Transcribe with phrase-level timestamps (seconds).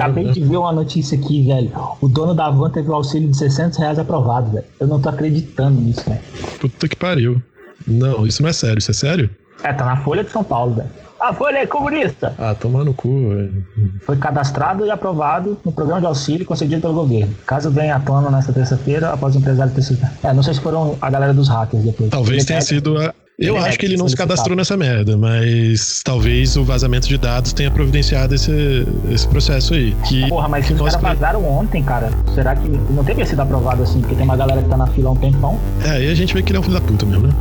[0.00, 1.70] Acabei de ver uma notícia aqui, velho.
[2.00, 4.64] O dono da van teve o auxílio de 600 reais aprovado, velho.
[4.78, 6.20] Eu não tô acreditando nisso, velho.
[6.60, 7.42] Puta que pariu.
[7.86, 8.78] Não, isso não é sério.
[8.78, 9.30] Isso é sério?
[9.62, 10.88] É, tá na Folha de São Paulo, velho.
[11.20, 12.32] A Folha é comunista.
[12.38, 13.66] Ah, tomar no cu, velho.
[14.02, 17.34] Foi cadastrado e aprovado no programa de auxílio concedido pelo governo.
[17.44, 20.06] Caso venha à tona nesta terça-feira, após o empresário ter sido.
[20.22, 22.10] É, não sei se foram a galera dos hackers depois.
[22.10, 26.02] Talvez tenha sido a, eu é acho que ele não se cadastrou nessa merda, mas
[26.04, 29.94] talvez o vazamento de dados tenha providenciado esse, esse processo aí.
[30.08, 33.84] Que Porra, mas se os caras vazaram ontem, cara, será que não teria sido aprovado
[33.84, 34.00] assim?
[34.00, 35.58] Porque tem uma galera que tá na fila há um tempão.
[35.84, 37.34] É, aí a gente vê que ele é um filho da puta mesmo, né?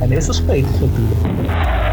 [0.00, 1.91] É, É meio suspeito isso aqui.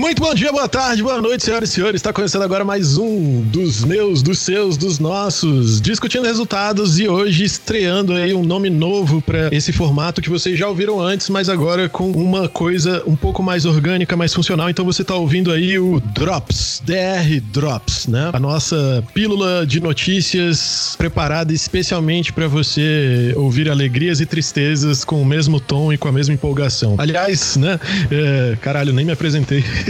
[0.00, 1.98] Muito bom dia, boa tarde, boa noite, senhoras e senhores.
[1.98, 7.44] Está começando agora mais um dos meus, dos seus, dos nossos, discutindo resultados e hoje
[7.44, 11.86] estreando aí um nome novo para esse formato que vocês já ouviram antes, mas agora
[11.86, 14.70] com uma coisa um pouco mais orgânica, mais funcional.
[14.70, 18.30] Então você está ouvindo aí o Drops, DR Drops, né?
[18.32, 25.26] A nossa pílula de notícias preparada especialmente para você ouvir alegrias e tristezas com o
[25.26, 26.94] mesmo tom e com a mesma empolgação.
[26.96, 27.78] Aliás, né?
[28.10, 29.62] é, caralho, nem me apresentei.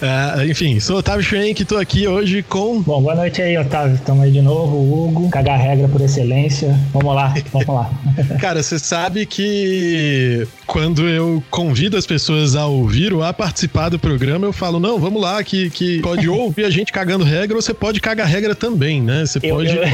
[0.00, 2.80] É, enfim, sou o Otávio Schwenk, tô aqui hoje com.
[2.82, 3.94] Bom, boa noite aí, Otávio.
[3.94, 5.30] Estamos aí de novo, Hugo.
[5.30, 6.78] Cagar regra por excelência.
[6.92, 7.90] Vamos lá, vamos lá.
[8.40, 13.98] Cara, você sabe que quando eu convido as pessoas a ouvir ou a participar do
[13.98, 17.56] programa, eu falo, não, vamos lá, que, que pode ou ouvir a gente cagando regra
[17.56, 19.24] ou você pode cagar regra também, né?
[19.26, 19.68] Você Eu- pode.
[19.76, 19.84] eu-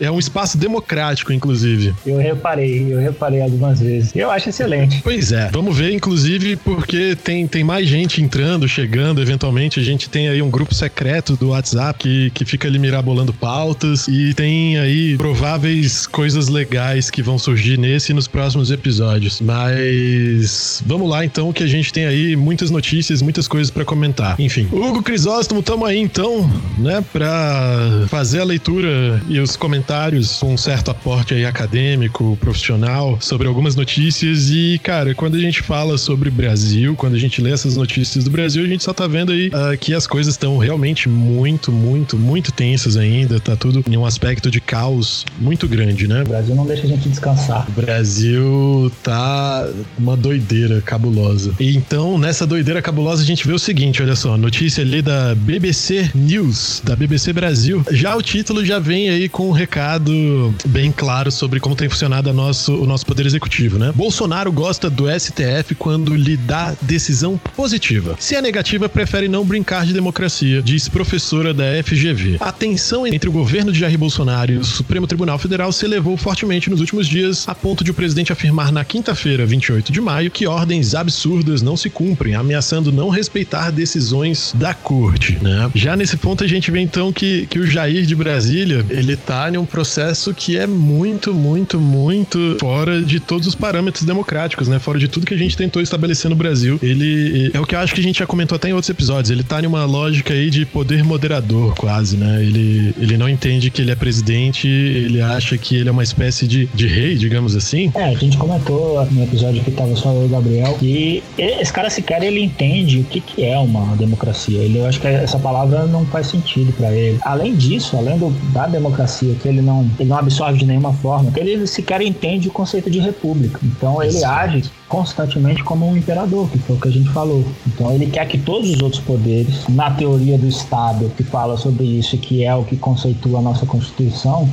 [0.04, 1.94] É um espaço democrático, inclusive.
[2.06, 4.12] Eu reparei, eu reparei algumas vezes.
[4.14, 5.00] Eu acho excelente.
[5.02, 9.80] Pois é, vamos ver, inclusive, porque tem, tem mais gente entrando, chegando, eventualmente.
[9.80, 14.08] A gente tem aí um grupo secreto do WhatsApp que, que fica ali mirabolando pautas
[14.08, 19.40] e tem aí prováveis coisas legais que vão surgir nesse e nos próximos episódios.
[19.40, 24.36] Mas vamos lá, então, que a gente tem aí muitas notícias, muitas coisas pra comentar.
[24.38, 30.54] Enfim, Hugo Crisóstomo, tamo aí então, né, pra fazer a leitura e os comentários com
[30.54, 34.50] um certo aporte aí acadêmico, profissional, sobre algumas notícias.
[34.50, 38.30] E, cara, quando a gente fala sobre Brasil, quando a gente lê essas notícias do
[38.30, 42.16] Brasil, a gente só tá vendo aí ah, que as coisas estão realmente muito, muito,
[42.16, 43.40] muito tensas ainda.
[43.40, 46.22] Tá tudo em um aspecto de caos muito grande, né?
[46.22, 47.66] O Brasil não deixa a gente descansar.
[47.68, 51.54] O Brasil tá uma doideira cabulosa.
[51.60, 55.34] E então, nessa doideira cabulosa, a gente vê o seguinte: olha só, notícia ali da
[55.34, 57.84] BBC News, da BBC Brasil.
[57.90, 62.32] Já o título já vem aí com um recado bem claro sobre como tem funcionado
[62.32, 63.92] nosso, o nosso poder executivo, né?
[63.94, 68.16] Bolsonaro gosta do STF quando lhe dá decisão positiva.
[68.18, 72.36] Se é negativa, prefere não brincar de democracia, diz professora da FGV.
[72.38, 76.16] A tensão entre o governo de Jair Bolsonaro e o Supremo Tribunal Federal se elevou
[76.16, 80.30] fortemente nos últimos dias, a ponto de o presidente afirmar na quinta-feira, 28 de maio,
[80.30, 85.68] que ordens absurdas não se cumprem, ameaçando não respeitar decisões da corte, né?
[85.74, 89.50] Já nesse ponto a gente vê então que, que o Jair de Brasília, ele tá
[89.50, 94.78] em um processo que é muito, muito, muito fora de todos os parâmetros democráticos, né?
[94.78, 96.78] Fora de tudo que a gente tentou estabelecer no Brasil.
[96.80, 99.30] Ele é o que eu acho que a gente já comentou até em outros episódios.
[99.30, 102.42] Ele tá em uma lógica aí de poder moderador, quase, né?
[102.42, 106.46] Ele, ele não entende que ele é presidente, ele acha que ele é uma espécie
[106.46, 107.90] de, de rei, digamos assim.
[107.94, 111.72] É, a gente comentou no episódio que tava só eu e o Gabriel, e esse
[111.72, 114.58] cara sequer ele entende o que, que é uma democracia.
[114.58, 117.18] Ele, eu acho que essa palavra não faz sentido pra ele.
[117.22, 121.32] Além disso, além do, da democracia, que ele não, ele não absorve de nenhuma forma,
[121.36, 123.58] ele sequer entende o conceito de república.
[123.62, 127.44] Então ele age constantemente como um imperador, que foi o que a gente falou.
[127.66, 131.84] Então ele quer que todos os outros poderes, na teoria do Estado, que fala sobre
[131.84, 134.48] isso, que é o que conceitua a nossa Constituição,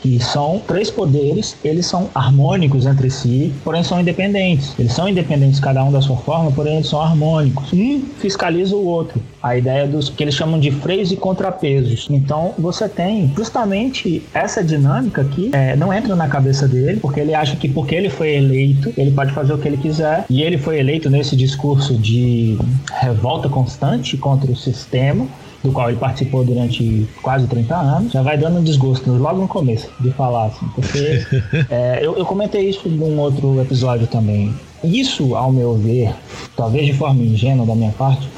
[0.00, 4.72] que são três poderes, eles são harmônicos entre si, porém são independentes.
[4.78, 7.72] Eles são independentes cada um da sua forma, porém eles são harmônicos.
[7.72, 9.20] Um fiscaliza o outro.
[9.42, 12.06] A ideia dos que eles chamam de freios e contrapesos.
[12.10, 17.34] Então você tem justamente essa dinâmica que é, não entra na cabeça dele, porque ele
[17.34, 20.24] acha que porque ele foi eleito, ele pode fazer o que ele quiser.
[20.30, 22.58] E ele foi eleito nesse discurso de
[23.00, 25.26] revolta constante contra o sistema
[25.64, 29.48] do qual ele participou durante quase 30 anos, já vai dando um desgosto logo no
[29.48, 31.26] começo de falar, assim, porque
[31.70, 34.54] é, eu, eu comentei isso num outro episódio também.
[34.84, 36.14] Isso, ao meu ver,
[36.56, 38.28] talvez de forma ingênua da minha parte,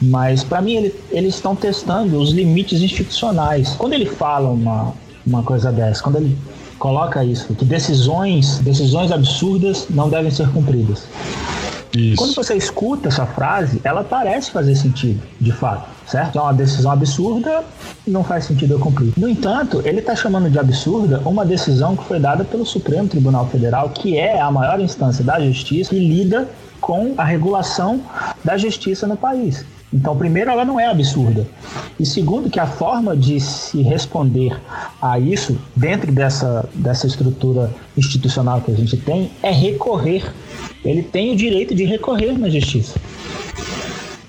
[0.00, 3.76] mas para mim ele- eles estão testando os limites institucionais.
[3.78, 4.92] Quando ele fala uma,
[5.24, 6.36] uma coisa dessa, quando ele
[6.78, 11.04] coloca isso, que decisões, decisões absurdas não devem ser cumpridas.
[12.16, 12.34] Quando Isso.
[12.34, 15.88] você escuta essa frase, ela parece fazer sentido, de fato.
[16.06, 16.38] certo?
[16.38, 17.62] É uma decisão absurda
[18.06, 19.12] não faz sentido eu cumprir.
[19.16, 23.46] No entanto, ele está chamando de absurda uma decisão que foi dada pelo Supremo Tribunal
[23.46, 26.48] Federal, que é a maior instância da justiça e lida
[26.80, 28.00] com a regulação
[28.42, 29.64] da justiça no país.
[29.92, 31.46] Então, primeiro, ela não é absurda.
[32.00, 34.58] E segundo, que a forma de se responder
[35.00, 40.32] a isso, dentro dessa, dessa estrutura institucional que a gente tem, é recorrer.
[40.84, 42.98] Ele tem o direito de recorrer na justiça.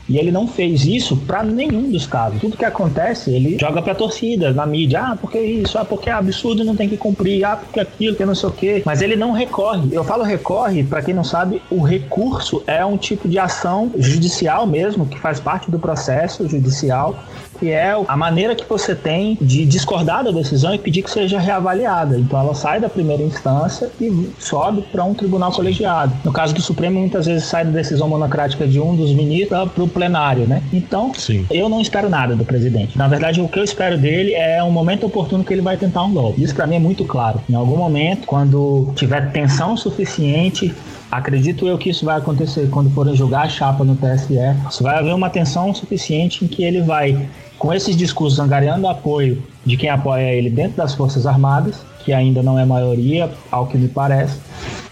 [0.07, 2.41] E ele não fez isso para nenhum dos casos.
[2.41, 5.01] Tudo que acontece, ele joga pra torcida, na mídia.
[5.01, 5.77] Ah, porque isso?
[5.77, 7.43] Ah, porque é absurdo não tem que cumprir.
[7.45, 8.81] Ah, porque aquilo, que não sei o quê.
[8.85, 9.89] Mas ele não recorre.
[9.91, 14.67] Eu falo recorre, para quem não sabe, o recurso é um tipo de ação judicial
[14.67, 17.17] mesmo, que faz parte do processo judicial
[17.59, 21.39] que é a maneira que você tem de discordar da decisão e pedir que seja
[21.39, 22.17] reavaliada.
[22.17, 26.13] Então ela sai da primeira instância e sobe para um tribunal colegiado.
[26.23, 29.83] No caso do Supremo, muitas vezes sai da decisão monocrática de um dos ministros para
[29.83, 30.61] o plenário, né?
[30.71, 31.45] Então, Sim.
[31.49, 32.97] eu não espero nada do presidente.
[32.97, 36.03] Na verdade, o que eu espero dele é um momento oportuno que ele vai tentar
[36.03, 36.43] um golpe.
[36.43, 37.41] Isso para mim é muito claro.
[37.49, 40.73] Em algum momento, quando tiver tensão suficiente
[41.13, 44.33] Acredito eu que isso vai acontecer quando forem julgar a chapa no TSE.
[44.81, 47.29] Vai haver uma tensão suficiente em que ele vai
[47.59, 52.41] com esses discursos angariando apoio de quem apoia ele dentro das Forças Armadas, que ainda
[52.41, 54.39] não é maioria, ao que me parece,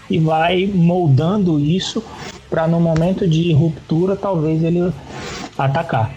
[0.08, 2.00] e vai moldando isso
[2.48, 4.92] para no momento de ruptura talvez ele
[5.58, 6.14] atacar.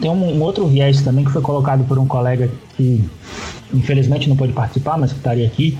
[0.00, 3.08] Tem um, um, outro viés também que foi colocado por um colega que
[3.72, 5.78] infelizmente não pôde participar, mas que estaria aqui,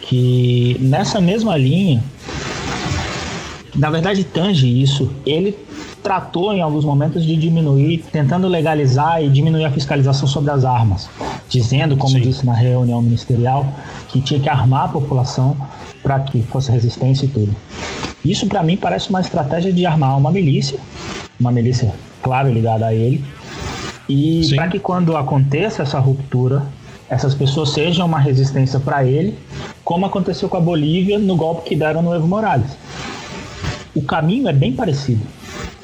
[0.00, 2.02] que nessa mesma linha,
[3.74, 5.56] na verdade tange isso, ele
[6.02, 11.08] tratou em alguns momentos de diminuir, tentando legalizar e diminuir a fiscalização sobre as armas,
[11.48, 12.20] dizendo, como Sim.
[12.20, 13.66] disse na reunião ministerial,
[14.08, 15.56] que tinha que armar a população
[16.02, 17.54] para que fosse resistência e tudo.
[18.24, 20.78] Isso para mim parece uma estratégia de armar uma milícia,
[21.40, 23.24] uma milícia, claro, ligada a ele,
[24.08, 26.62] e para que quando aconteça essa ruptura,
[27.08, 29.38] essas pessoas sejam uma resistência para ele,
[29.84, 32.76] como aconteceu com a Bolívia no golpe que deram no Evo Morales.
[33.94, 35.20] O caminho é bem parecido.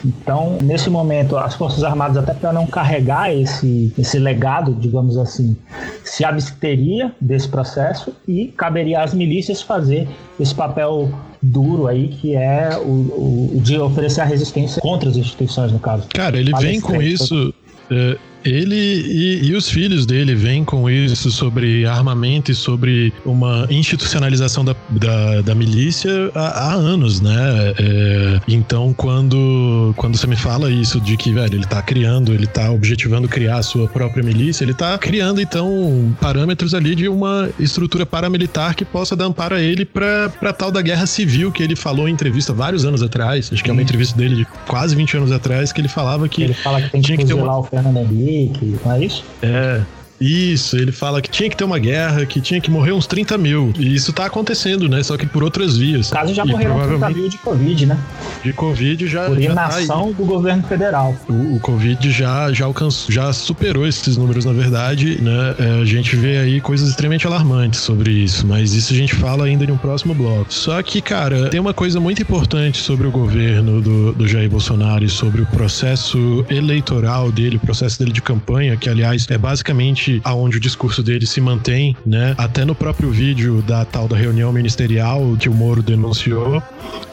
[0.04, 5.56] Então, nesse momento, as Forças Armadas, até para não carregar esse, esse legado, digamos assim,
[6.04, 10.08] se absteria desse processo e caberia às milícias fazer
[10.38, 11.12] esse papel
[11.42, 16.08] duro aí, que é o, o de oferecer a resistência contra as instituições, no caso.
[16.14, 17.52] Cara, ele vem com isso.
[17.90, 23.66] É, ele e, e, os filhos dele vêm com isso sobre armamento e sobre uma
[23.70, 27.74] institucionalização da, da, da milícia há, há, anos, né?
[27.78, 32.46] É, então, quando, quando você me fala isso de que, velho, ele tá criando, ele
[32.46, 37.48] tá objetivando criar a sua própria milícia, ele tá criando, então, parâmetros ali de uma
[37.58, 41.62] estrutura paramilitar que possa dar amparo a ele pra, pra tal da guerra civil que
[41.62, 43.50] ele falou em entrevista vários anos atrás.
[43.52, 46.42] Acho que é uma entrevista dele de quase 20 anos atrás, que ele falava que.
[46.42, 47.58] Ele fala que tem que, que ter uma...
[47.58, 49.24] o Fernando Henrique Henrique, não é isso?
[49.42, 49.82] É.
[50.20, 53.38] Isso, ele fala que tinha que ter uma guerra, que tinha que morrer uns 30
[53.38, 53.72] mil.
[53.78, 55.02] E isso tá acontecendo, né?
[55.02, 56.10] Só que por outras vias.
[56.10, 57.14] Caso já morreram provavelmente...
[57.14, 57.98] 30 mil de Covid, né?
[58.44, 59.26] De Covid já.
[59.26, 61.16] Por inação tá do governo federal.
[61.28, 65.54] O, o, Covid já, já alcançou, já superou esses números, na verdade, né?
[65.58, 69.44] É, a gente vê aí coisas extremamente alarmantes sobre isso, mas isso a gente fala
[69.44, 70.52] ainda em um próximo bloco.
[70.52, 75.04] Só que, cara, tem uma coisa muito importante sobre o governo do, do Jair Bolsonaro
[75.04, 80.07] e sobre o processo eleitoral dele, o processo dele de campanha, que aliás é basicamente
[80.24, 82.34] aonde o discurso dele se mantém, né?
[82.38, 86.62] Até no próprio vídeo da tal da reunião ministerial que o Moro denunciou,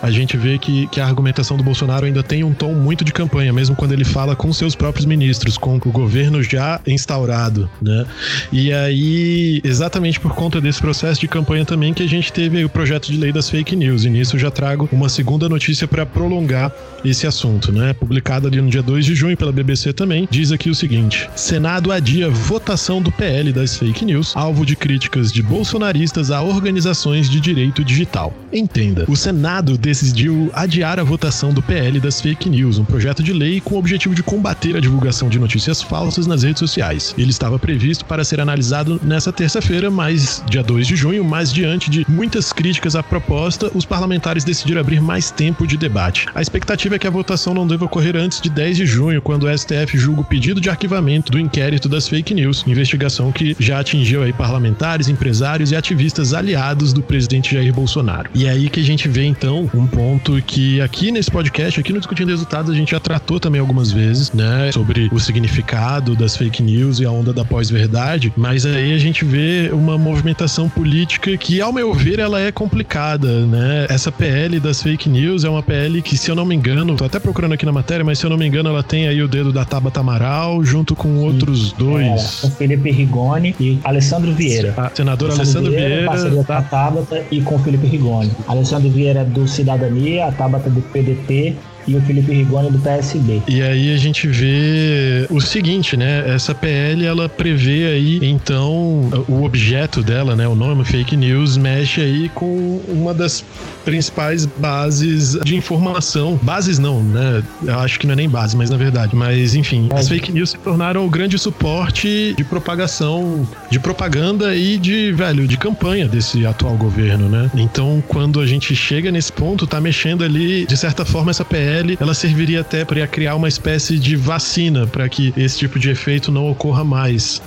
[0.01, 3.11] a gente vê que, que a argumentação do Bolsonaro ainda tem um tom muito de
[3.11, 8.05] campanha, mesmo quando ele fala com seus próprios ministros, com o governo já instaurado, né?
[8.51, 12.69] E aí, exatamente por conta desse processo de campanha também que a gente teve o
[12.69, 14.05] projeto de lei das fake news.
[14.05, 16.71] E nisso eu já trago uma segunda notícia para prolongar
[17.03, 17.93] esse assunto, né?
[17.93, 21.91] Publicada ali no dia 2 de junho pela BBC também, diz aqui o seguinte: Senado
[21.91, 27.39] adia votação do PL das fake news, alvo de críticas de bolsonaristas a organizações de
[27.39, 28.31] direito digital.
[28.53, 33.33] Entenda, o Senado decidiu adiar a votação do PL das fake news, um projeto de
[33.33, 37.15] lei com o objetivo de combater a divulgação de notícias falsas nas redes sociais.
[37.17, 41.89] Ele estava previsto para ser analisado nessa terça-feira, mas dia 2 de junho, mas diante
[41.89, 46.27] de muitas críticas à proposta, os parlamentares decidiram abrir mais tempo de debate.
[46.35, 49.47] A expectativa é que a votação não deva ocorrer antes de 10 de junho, quando
[49.47, 53.79] o STF julga o pedido de arquivamento do inquérito das fake news, investigação que já
[53.79, 58.29] atingiu aí parlamentares, empresários e ativistas aliados do presidente Jair Bolsonaro.
[58.33, 61.93] E é aí que a gente vê então um ponto que aqui nesse podcast, aqui
[61.93, 66.35] no Discutindo Resultados, a gente já tratou também algumas vezes, né, sobre o significado das
[66.35, 71.35] fake news e a onda da pós-verdade, mas aí a gente vê uma movimentação política
[71.37, 73.85] que, ao meu ver, ela é complicada, né?
[73.89, 77.05] Essa PL das fake news é uma PL que, se eu não me engano, tô
[77.05, 79.27] até procurando aqui na matéria, mas se eu não me engano, ela tem aí o
[79.27, 82.43] dedo da Tabata Amaral junto com outros dois.
[82.43, 84.73] É, Felipe Rigoni e Alessandro Vieira.
[84.75, 85.87] A senador Alessandro, Alessandro Vieira.
[85.87, 86.45] Vieira parceria tá...
[86.45, 88.31] com a Tabata e com Felipe Rigoni.
[88.47, 91.55] Alessandro Vieira é do Cidadania, a Tabata do PDT
[91.87, 93.41] e o Felipe Rigoni do PSB.
[93.47, 96.23] E aí a gente vê o seguinte, né?
[96.33, 100.47] Essa PL ela prevê aí então o objeto dela, né?
[100.47, 103.43] O nome fake news mexe aí com uma das
[103.83, 106.39] principais bases de informação.
[106.41, 107.43] Bases não, né?
[107.63, 109.15] Eu acho que não é nem base, mas na verdade.
[109.15, 109.99] Mas enfim, é.
[109.99, 115.47] as fake news se tornaram o grande suporte de propagação, de propaganda e de, velho,
[115.47, 117.49] de campanha desse atual governo, né?
[117.55, 121.74] Então, quando a gente chega nesse ponto, tá mexendo ali, de certa forma, essa PL
[121.75, 125.89] pele, ela serviria até para criar uma espécie de vacina para que esse tipo de
[125.89, 127.41] efeito não ocorra mais.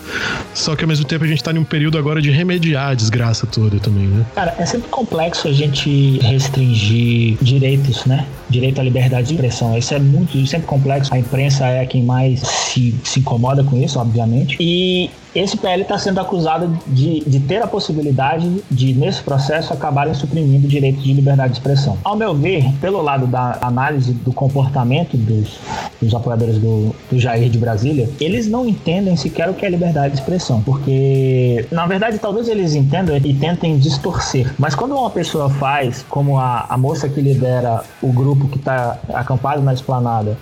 [0.55, 2.95] Só que ao mesmo tempo a gente tá em um período agora de remediar a
[2.95, 4.27] desgraça toda também, né?
[4.35, 8.27] Cara, é sempre complexo a gente restringir direitos, né?
[8.51, 9.77] Direito à liberdade de expressão.
[9.77, 11.13] Isso é muito, sempre complexo.
[11.15, 14.57] A imprensa é quem mais se, se incomoda com isso, obviamente.
[14.61, 20.15] E esse PL está sendo acusado de, de ter a possibilidade de, nesse processo, acabarem
[20.15, 21.99] suprimindo o direito de liberdade de expressão.
[22.03, 25.59] Ao meu ver, pelo lado da análise do comportamento dos,
[26.01, 30.15] dos apoiadores do, do Jair de Brasília, eles não entendem sequer o que é liberdade
[30.15, 34.53] de expressão, porque, na verdade, talvez eles entendam e tentem distorcer.
[34.59, 38.99] Mas quando uma pessoa faz, como a, a moça que lidera o grupo que está
[39.13, 40.37] acampado na esplanada,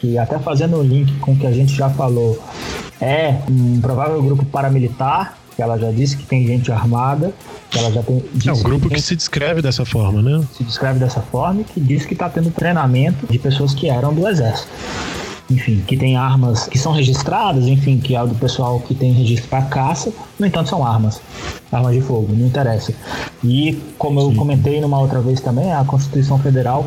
[0.00, 2.38] que até fazendo o link com o que a gente já falou,
[3.00, 7.32] é um provável grupo paramilitar, que ela já disse que tem gente armada,
[7.70, 8.24] que ela já tem.
[8.46, 10.44] É um grupo que, que, se descreve dessa forma, né?
[10.56, 14.14] Se descreve dessa forma e que diz que está tendo treinamento de pessoas que eram
[14.14, 14.68] do exército
[15.50, 19.48] enfim, que tem armas que são registradas, enfim, que é do pessoal que tem registro
[19.48, 21.20] para caça, no entanto são armas,
[21.72, 22.92] armas de fogo, não interessa.
[23.42, 26.86] E como eu comentei numa outra vez também, a Constituição Federal,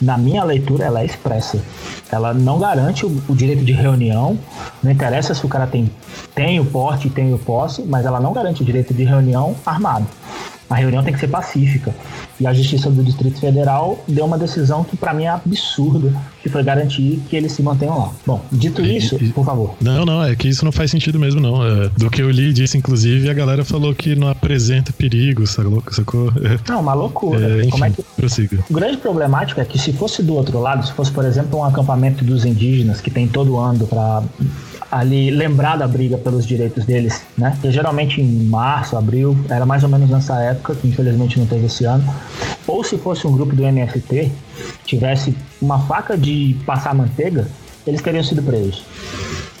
[0.00, 1.62] na minha leitura, ela é expressa.
[2.10, 4.36] Ela não garante o, o direito de reunião,
[4.82, 5.88] não interessa se o cara tem,
[6.34, 10.06] tem o porte tem o posse, mas ela não garante o direito de reunião armado.
[10.70, 11.92] A reunião tem que ser pacífica.
[12.38, 16.48] E a Justiça do Distrito Federal deu uma decisão que para mim é absurda, que
[16.48, 18.12] foi garantir que eles se mantenham lá.
[18.24, 19.74] Bom, dito isso, por favor.
[19.80, 21.66] Não, não, é que isso não faz sentido mesmo, não.
[21.66, 25.82] É, do que eu li disso, inclusive, a galera falou que não apresenta perigo, sacou?
[26.40, 27.40] É, não, uma loucura.
[27.40, 28.02] É, enfim, Como é que...
[28.16, 28.64] prossiga.
[28.70, 31.64] O grande problemático é que se fosse do outro lado, se fosse, por exemplo, um
[31.64, 34.22] acampamento dos indígenas que tem todo ano para
[34.90, 37.56] ali lembrar da briga pelos direitos deles, né?
[37.60, 41.66] Que geralmente em março, abril, era mais ou menos nessa época, que infelizmente não teve
[41.66, 42.04] esse ano.
[42.66, 44.30] Ou se fosse um grupo do MST,
[44.84, 47.46] tivesse uma faca de passar manteiga,
[47.86, 48.84] eles teriam sido presos.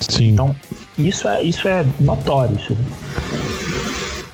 [0.00, 0.30] Sim.
[0.30, 0.56] Então,
[0.98, 2.56] isso é, isso é notório.
[2.56, 2.76] Isso.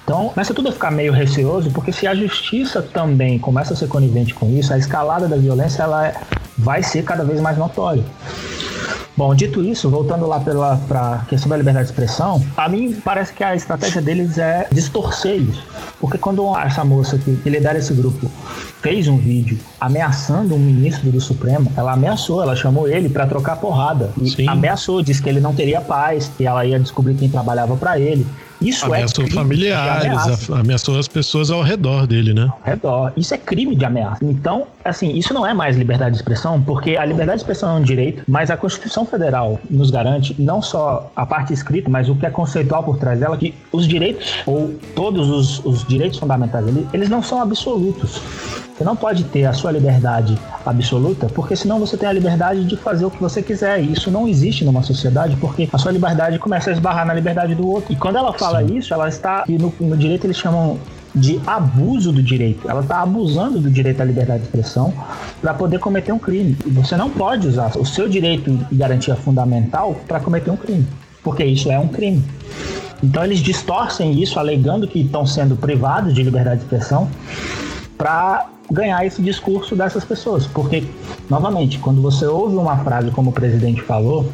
[0.05, 3.89] Então, começa tudo a ficar meio receoso, porque se a justiça também começa a ser
[3.89, 6.15] conivente com isso, a escalada da violência ela é,
[6.57, 8.05] vai ser cada vez mais notória.
[9.17, 13.33] Bom, dito isso, voltando lá para a questão da liberdade de expressão, a mim parece
[13.33, 15.65] que a estratégia deles é distorcer isso.
[15.99, 18.31] Porque quando essa moça que, que lidera esse grupo
[18.83, 23.57] fez um vídeo ameaçando um ministro do Supremo, ela ameaçou, ela chamou ele para trocar
[23.57, 24.13] porrada.
[24.21, 24.49] E Sim.
[24.49, 28.27] ameaçou, disse que ele não teria paz, que ela ia descobrir quem trabalhava para ele.
[28.61, 32.51] Isso é ameaçou é familiares, ameaçou as pessoas ao redor dele, né?
[32.51, 33.13] Ao redor.
[33.17, 34.25] Isso é crime de ameaça.
[34.25, 37.81] Então, assim, isso não é mais liberdade de expressão, porque a liberdade de expressão é
[37.81, 42.15] um direito, mas a Constituição Federal nos garante não só a parte escrita, mas o
[42.15, 46.67] que é conceitual por trás dela, que os direitos, ou todos os, os direitos fundamentais
[46.67, 48.21] ali, eles não são absolutos.
[48.77, 52.77] Você não pode ter a sua liberdade absoluta, porque senão você tem a liberdade de
[52.77, 53.83] fazer o que você quiser.
[53.83, 57.55] E isso não existe numa sociedade, porque a sua liberdade começa a esbarrar na liberdade
[57.55, 57.91] do outro.
[57.91, 58.77] E quando ela fala Sim.
[58.77, 59.45] isso, ela está.
[59.49, 60.79] E no, no direito eles chamam
[61.17, 62.71] de abuso do direito.
[62.71, 64.93] Ela está abusando do direito à liberdade de expressão
[65.41, 66.57] para poder cometer um crime.
[66.67, 70.87] E você não pode usar o seu direito e garantia fundamental para cometer um crime,
[71.23, 72.23] porque isso é um crime.
[73.03, 77.09] Então eles distorcem isso, alegando que estão sendo privados de liberdade de expressão
[77.97, 80.47] para ganhar esse discurso dessas pessoas.
[80.47, 80.85] Porque,
[81.29, 84.31] novamente, quando você ouve uma frase como o presidente falou,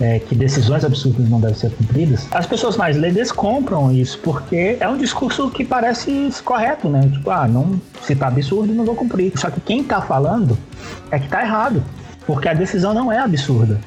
[0.00, 4.76] é, que decisões absurdas não devem ser cumpridas, as pessoas mais leigas compram isso, porque
[4.80, 7.00] é um discurso que parece correto, né?
[7.12, 9.32] Tipo, ah, não, se tá absurdo, não vou cumprir.
[9.36, 10.56] Só que quem tá falando
[11.10, 11.82] é que tá errado,
[12.26, 13.80] porque a decisão não é absurda.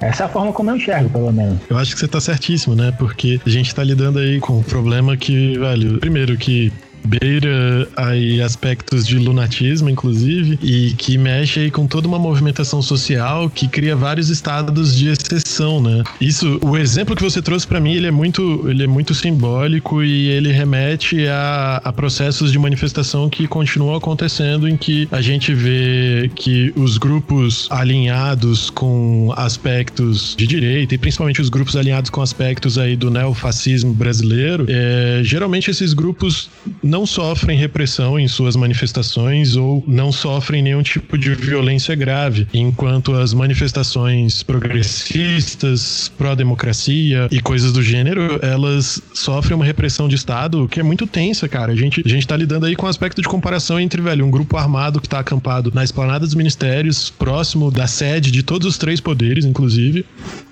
[0.00, 1.58] Essa é a forma como eu enxergo, pelo menos.
[1.68, 2.92] Eu acho que você tá certíssimo, né?
[2.96, 6.72] Porque a gente tá lidando aí com um problema que, velho, primeiro que
[7.08, 13.48] beira aí aspectos de lunatismo, inclusive, e que mexe aí com toda uma movimentação social
[13.48, 16.02] que cria vários estados de exceção, né?
[16.20, 20.02] Isso, o exemplo que você trouxe para mim, ele é muito, ele é muito simbólico
[20.02, 25.54] e ele remete a, a processos de manifestação que continuam acontecendo em que a gente
[25.54, 32.20] vê que os grupos alinhados com aspectos de direita e principalmente os grupos alinhados com
[32.20, 36.50] aspectos aí do neofascismo brasileiro, é, geralmente esses grupos
[36.82, 43.14] não sofrem repressão em suas manifestações ou não sofrem nenhum tipo de violência grave, enquanto
[43.14, 50.80] as manifestações progressistas, pró-democracia e coisas do gênero, elas sofrem uma repressão de Estado que
[50.80, 51.72] é muito tensa, cara.
[51.72, 54.30] A gente, a gente tá lidando aí com um aspecto de comparação entre, velho, um
[54.30, 58.78] grupo armado que tá acampado na esplanada dos ministérios, próximo da sede de todos os
[58.78, 60.04] três poderes, inclusive,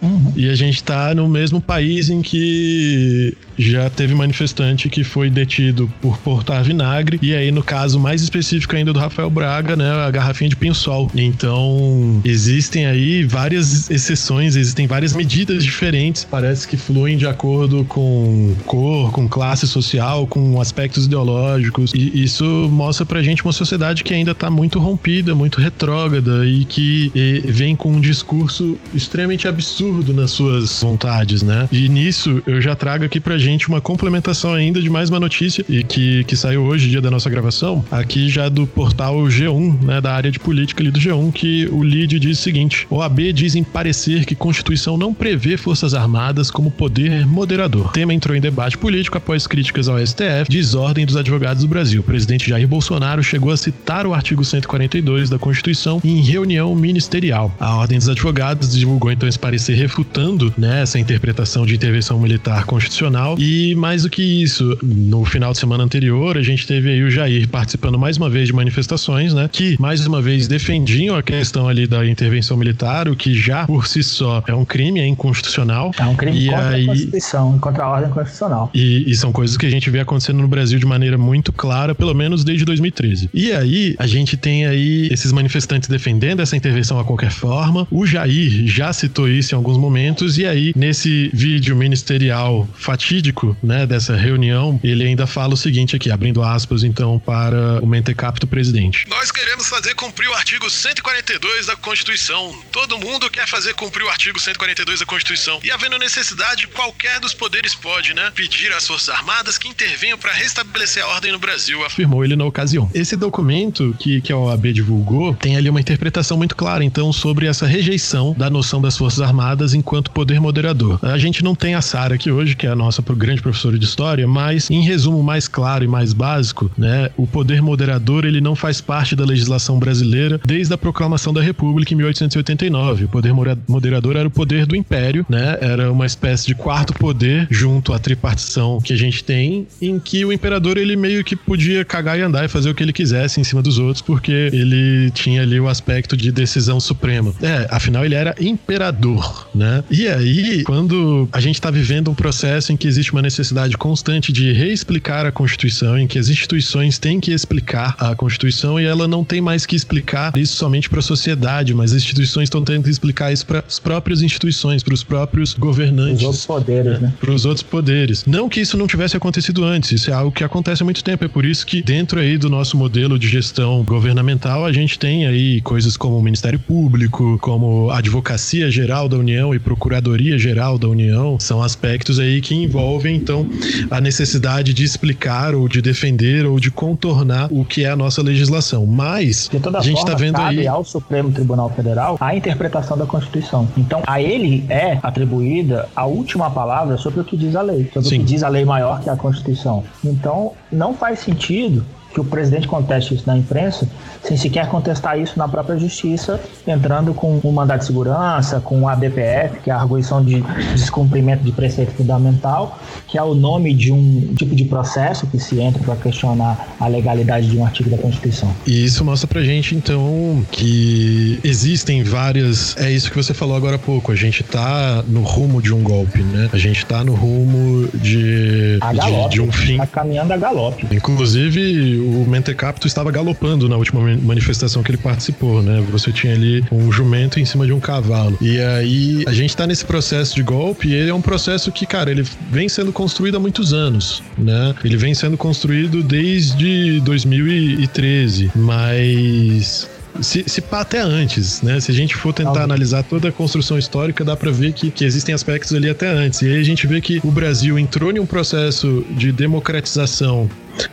[0.03, 0.33] uhum.
[0.37, 5.91] e a gente tá no mesmo país em que já teve manifestante que foi detido
[6.01, 10.11] por portar vinagre, e aí no caso mais específico ainda do Rafael Braga, né, a
[10.11, 11.09] garrafinha de pinho-sol.
[11.15, 18.57] Então, existem aí várias exceções, existem várias medidas diferentes, parece que fluem de acordo com
[18.67, 24.13] cor, com classe social, com aspectos ideológicos, e isso mostra pra gente uma sociedade que
[24.13, 27.13] ainda tá muito rompida, muito retrógrada e que
[27.45, 31.69] vem com um discurso extremamente absurdo nas suas vontades, né?
[31.71, 35.65] E nisso eu já trago aqui pra gente uma complementação ainda de mais uma notícia
[35.69, 40.01] e que que, saiu hoje, dia da nossa gravação, aqui já do portal G1, né,
[40.01, 43.33] da área de política ali do G1, que o lead diz o seguinte: o AB
[43.33, 47.87] diz em parecer que Constituição não prevê Forças Armadas como poder moderador.
[47.87, 52.01] O tema entrou em debate político após críticas ao STF, desordem dos advogados do Brasil.
[52.01, 57.55] O presidente Jair Bolsonaro chegou a citar o artigo 142 da Constituição em reunião ministerial.
[57.59, 62.65] A Ordem dos Advogados divulgou então esse parecer refutando né, essa interpretação de intervenção militar
[62.65, 66.91] constitucional e mais do que isso, no final de semana anterior anterior, a gente teve
[66.91, 69.49] aí o Jair participando mais uma vez de manifestações, né?
[69.51, 73.87] Que, mais uma vez, defendiam a questão ali da intervenção militar, o que já por
[73.87, 75.91] si só é um crime, é inconstitucional.
[75.99, 76.85] É um crime e contra aí...
[76.85, 78.71] a Constituição, contra a ordem constitucional.
[78.73, 81.95] E, e são coisas que a gente vê acontecendo no Brasil de maneira muito clara,
[81.95, 83.31] pelo menos desde 2013.
[83.35, 87.87] E aí, a gente tem aí esses manifestantes defendendo essa intervenção a qualquer forma.
[87.91, 93.87] O Jair já citou isso em alguns momentos, e aí, nesse vídeo ministerial fatídico, né,
[93.87, 99.07] dessa reunião, ele ainda fala o seguinte aqui, abrindo aspas então para o mentecapto presidente.
[99.09, 102.55] Nós queremos fazer cumprir o artigo 142 da Constituição.
[102.71, 105.61] Todo mundo quer fazer cumprir o artigo 142 da Constituição.
[105.65, 110.33] E havendo necessidade, qualquer dos poderes pode, né, pedir às Forças Armadas que intervenham para
[110.33, 112.91] restabelecer a ordem no Brasil, afirmou ele na ocasião.
[112.95, 117.47] Esse documento que, que a OAB divulgou tem ali uma interpretação muito clara, então, sobre
[117.47, 120.99] essa rejeição da noção das Forças Armadas enquanto poder moderador.
[121.03, 123.85] A gente não tem a Sara aqui hoje, que é a nossa grande professora de
[123.85, 128.81] história, mas em resumo mais claro mais básico, né, o poder moderador ele não faz
[128.81, 133.05] parte da legislação brasileira desde a proclamação da República em 1889.
[133.05, 133.33] O poder
[133.69, 137.99] moderador era o poder do império, né, era uma espécie de quarto poder junto à
[137.99, 142.23] tripartição que a gente tem, em que o imperador ele meio que podia cagar e
[142.23, 145.59] andar e fazer o que ele quisesse em cima dos outros, porque ele tinha ali
[145.59, 147.33] o aspecto de decisão suprema.
[147.43, 149.83] É, afinal ele era imperador, né?
[149.91, 154.33] E aí, quando a gente está vivendo um processo em que existe uma necessidade constante
[154.33, 158.85] de reexplicar a Constituição Constituição, em que as instituições têm que explicar a Constituição e
[158.85, 162.63] ela não tem mais que explicar isso somente para a sociedade, mas as instituições estão
[162.63, 166.19] tendo que explicar isso para as próprias instituições, para os próprios governantes.
[166.19, 167.13] Os outros poderes, né?
[167.21, 168.25] Para os outros poderes.
[168.27, 171.25] Não que isso não tivesse acontecido antes, isso é algo que acontece há muito tempo.
[171.25, 175.27] É por isso que, dentro aí do nosso modelo de gestão governamental, a gente tem
[175.27, 180.79] aí coisas como o Ministério Público, como a Advocacia Geral da União e Procuradoria Geral
[180.79, 181.39] da União.
[181.39, 183.47] São aspectos aí que envolvem, então,
[183.91, 188.23] a necessidade de explicar ou de defender ou de contornar o que é a nossa
[188.23, 188.87] legislação.
[188.87, 192.97] Mas de toda a gente está vendo cabe aí ao Supremo Tribunal Federal a interpretação
[192.97, 193.69] da Constituição.
[193.77, 198.09] Então, a ele é atribuída a última palavra sobre o que diz a lei, sobre
[198.09, 198.17] Sim.
[198.17, 199.85] o que diz a lei maior que é a Constituição.
[200.05, 201.85] Então, não faz sentido
[202.17, 203.87] que o presidente conteste isso na imprensa,
[204.23, 208.95] sem sequer contestar isso na própria justiça, entrando com o mandato de segurança, com a
[208.95, 213.93] DPF, que é a arguição de descumprimento de preceito fundamental, que é o nome de
[213.93, 217.99] um tipo de processo que se entra para questionar a legalidade de um artigo da
[217.99, 218.51] Constituição.
[218.67, 222.75] E isso mostra pra gente, então, que existem várias.
[222.79, 224.11] É isso que você falou agora há pouco.
[224.11, 226.49] A gente tá no rumo de um golpe, né?
[226.51, 229.77] A gente tá no rumo de, a galope, de, de um fim.
[229.77, 230.87] Tá caminhando a galope.
[230.91, 235.85] Inclusive, o Mentecapto estava galopando na última manifestação que ele participou, né?
[235.91, 238.39] Você tinha ali um jumento em cima de um cavalo.
[238.41, 241.87] E aí a gente tá nesse processo de golpe e ele é um processo que,
[241.87, 244.75] cara, ele vem sendo construído há muitos anos, né?
[244.85, 249.89] Ele vem sendo construído desde 2013, mas
[250.21, 251.81] se, se pá até antes, né?
[251.81, 255.05] Se a gente for tentar analisar toda a construção histórica, dá para ver que, que
[255.05, 256.43] existem aspectos ali até antes.
[256.43, 260.49] E aí a gente vê que o Brasil entrou em um processo de democratização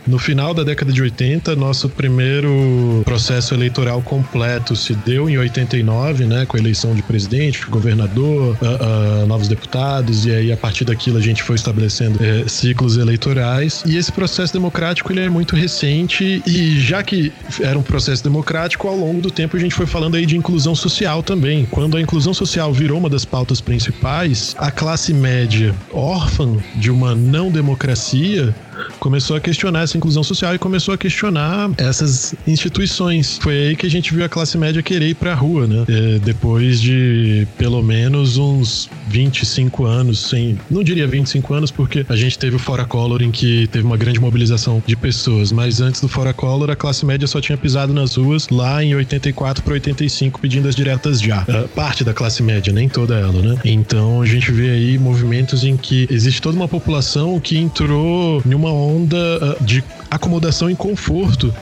[0.06, 6.24] no final da década de 80, nosso primeiro processo eleitoral completo se deu em 89,
[6.26, 10.84] né, com a eleição de presidente, governador, uh, uh, novos deputados, e aí a partir
[10.84, 13.82] daquilo a gente foi estabelecendo uh, ciclos eleitorais.
[13.86, 18.88] E esse processo democrático ele é muito recente e já que era um processo democrático,
[18.88, 21.66] ao longo do tempo a gente foi falando aí de inclusão social também.
[21.70, 27.14] Quando a inclusão social virou uma das pautas principais, a classe média órfã de uma
[27.14, 28.54] não democracia
[28.98, 33.38] começou a questionar essa inclusão social e começou a questionar essas instituições.
[33.40, 35.84] Foi aí que a gente viu a classe média querer ir pra rua, né?
[35.88, 40.58] É, depois de pelo menos uns 25 anos, sem.
[40.70, 43.96] Não diria 25 anos, porque a gente teve o Fora Color em que teve uma
[43.96, 47.92] grande mobilização de pessoas, mas antes do Fora Color, a classe média só tinha pisado
[47.92, 51.42] nas ruas lá em 84 para 85 pedindo as diretas já.
[51.42, 53.58] Uh, parte da classe média, nem toda ela, né?
[53.64, 58.54] Então a gente vê aí movimentos em que existe toda uma população que entrou em
[58.54, 61.54] uma onda uh, de acomodação e conforto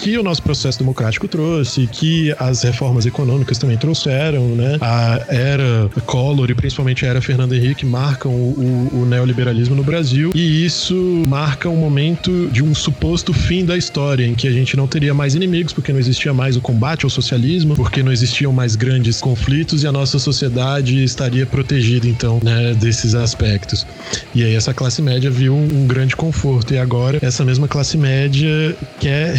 [0.00, 4.78] que o nosso processo democrático trouxe, que as reformas econômicas também trouxeram, né?
[4.80, 9.84] A era Collor e principalmente a era Fernando Henrique marcam o, o, o neoliberalismo no
[9.84, 10.94] Brasil e isso
[11.28, 15.12] marca um momento de um suposto fim da história, em que a gente não teria
[15.12, 19.20] mais inimigos, porque não existia mais o combate ao socialismo, porque não existiam mais grandes
[19.20, 23.86] conflitos e a nossa sociedade estaria protegida, então, né, desses aspectos.
[24.34, 27.98] E aí essa classe média viu um, um grande conforto e agora essa mesma classe
[27.98, 29.34] média quer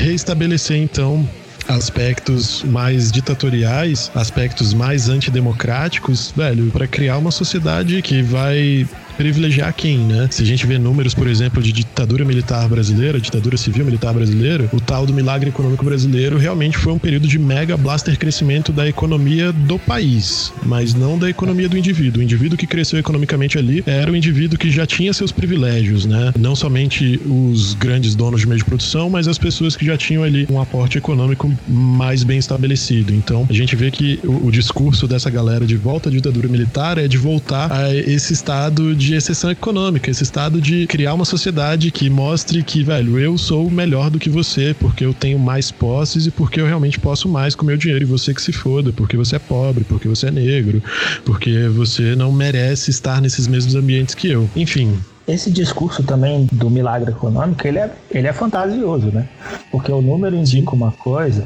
[0.51, 1.27] restabelecer então
[1.67, 8.87] aspectos mais ditatoriais, aspectos mais antidemocráticos, velho, para criar uma sociedade que vai
[9.21, 10.27] privilegiar quem, né?
[10.31, 14.67] Se a gente vê números, por exemplo, de ditadura militar brasileira, ditadura civil militar brasileira,
[14.73, 18.87] o tal do milagre econômico brasileiro realmente foi um período de mega blaster crescimento da
[18.87, 22.19] economia do país, mas não da economia do indivíduo.
[22.19, 26.33] O indivíduo que cresceu economicamente ali era o indivíduo que já tinha seus privilégios, né?
[26.39, 30.23] Não somente os grandes donos de meio de produção, mas as pessoas que já tinham
[30.23, 33.13] ali um aporte econômico mais bem estabelecido.
[33.13, 36.97] Então, a gente vê que o, o discurso dessa galera de volta à ditadura militar
[36.97, 41.25] é de voltar a esse estado de de exceção econômica, esse estado de criar uma
[41.25, 45.69] sociedade que mostre que, velho, eu sou melhor do que você porque eu tenho mais
[45.69, 48.93] posses e porque eu realmente posso mais com meu dinheiro e você que se foda,
[48.93, 50.81] porque você é pobre, porque você é negro,
[51.25, 54.49] porque você não merece estar nesses mesmos ambientes que eu.
[54.55, 54.97] Enfim,
[55.27, 59.27] esse discurso também do milagre econômico, ele é, ele é fantasioso, né?
[59.69, 61.43] Porque o número indica uma coisa,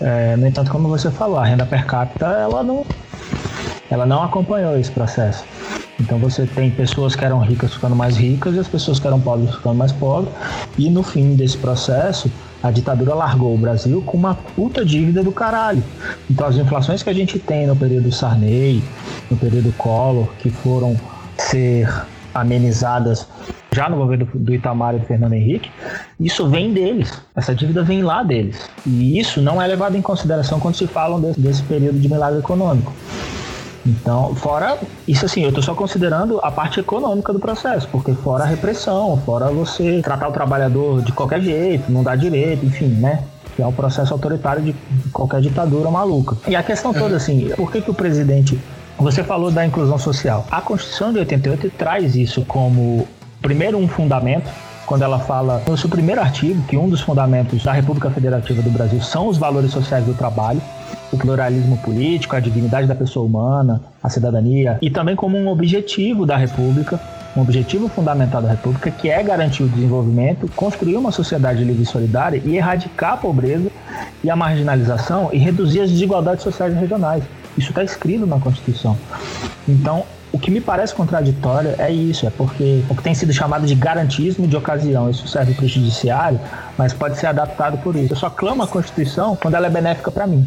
[0.00, 2.84] é, no entanto, como você falou, a renda per capita, ela não,
[3.94, 5.44] ela não acompanhou esse processo.
[6.00, 9.20] Então você tem pessoas que eram ricas ficando mais ricas e as pessoas que eram
[9.20, 10.34] pobres ficando mais pobres.
[10.76, 12.28] E no fim desse processo,
[12.60, 15.82] a ditadura largou o Brasil com uma puta dívida do caralho.
[16.28, 18.82] Então as inflações que a gente tem no período Sarney,
[19.30, 20.98] no período Collor, que foram
[21.38, 21.88] ser
[22.34, 23.28] amenizadas
[23.70, 25.70] já no governo do Itamar e do Fernando Henrique,
[26.18, 27.12] isso vem deles.
[27.34, 28.68] Essa dívida vem lá deles.
[28.84, 32.40] E isso não é levado em consideração quando se falam desse, desse período de milagre
[32.40, 32.92] econômico.
[33.86, 38.44] Então, fora isso assim, eu estou só considerando a parte econômica do processo, porque fora
[38.44, 43.24] a repressão, fora você tratar o trabalhador de qualquer jeito, não dar direito, enfim, né?
[43.54, 44.74] Que é o processo autoritário de
[45.12, 46.36] qualquer ditadura maluca.
[46.48, 48.58] E a questão toda assim, por que, que o presidente
[48.98, 50.46] você falou da inclusão social.
[50.50, 53.06] A Constituição de 88 traz isso como,
[53.42, 54.48] primeiro, um fundamento,
[54.86, 58.70] quando ela fala no seu primeiro artigo que um dos fundamentos da República Federativa do
[58.70, 60.60] Brasil são os valores sociais do trabalho
[61.12, 66.26] o pluralismo político, a dignidade da pessoa humana, a cidadania, e também como um objetivo
[66.26, 67.00] da República,
[67.36, 71.86] um objetivo fundamental da República, que é garantir o desenvolvimento, construir uma sociedade livre e
[71.86, 73.70] solidária e erradicar a pobreza
[74.22, 77.24] e a marginalização e reduzir as desigualdades sociais e regionais.
[77.56, 78.96] Isso está escrito na Constituição.
[79.68, 83.66] Então, o que me parece contraditório é isso, é porque o que tem sido chamado
[83.66, 86.40] de garantismo de ocasião, isso serve para o judiciário,
[86.76, 88.12] mas pode ser adaptado por isso.
[88.12, 90.44] Eu só clamo a Constituição quando ela é benéfica para mim.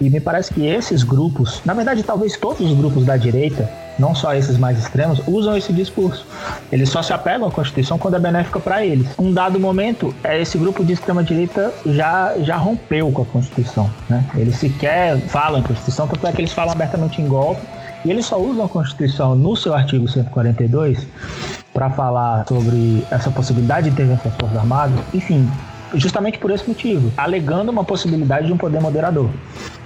[0.00, 4.14] E me parece que esses grupos, na verdade, talvez todos os grupos da direita, não
[4.14, 6.26] só esses mais extremos, usam esse discurso.
[6.70, 9.08] Eles só se apegam à Constituição quando é benéfica para eles.
[9.18, 13.90] Um dado momento, é esse grupo de extrema direita já, já rompeu com a Constituição.
[14.08, 14.24] Né?
[14.36, 17.62] Eles sequer falam em Constituição, tanto é que eles falam abertamente em golpe.
[18.04, 21.06] E eles só usam a Constituição no seu artigo 142
[21.72, 24.98] para falar sobre essa possibilidade de intervenção das Forças Armadas.
[25.12, 25.50] Enfim,
[25.94, 29.30] justamente por esse motivo, alegando uma possibilidade de um poder moderador.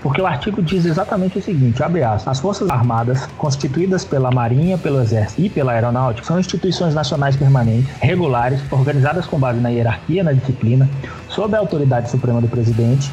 [0.03, 4.79] Porque o artigo diz exatamente o seguinte, abre aspas, as Forças Armadas, constituídas pela Marinha,
[4.79, 10.25] pelo Exército e pela Aeronáutica, são instituições nacionais permanentes, regulares, organizadas com base na hierarquia,
[10.25, 10.89] na disciplina,
[11.29, 13.11] sob a autoridade suprema do presidente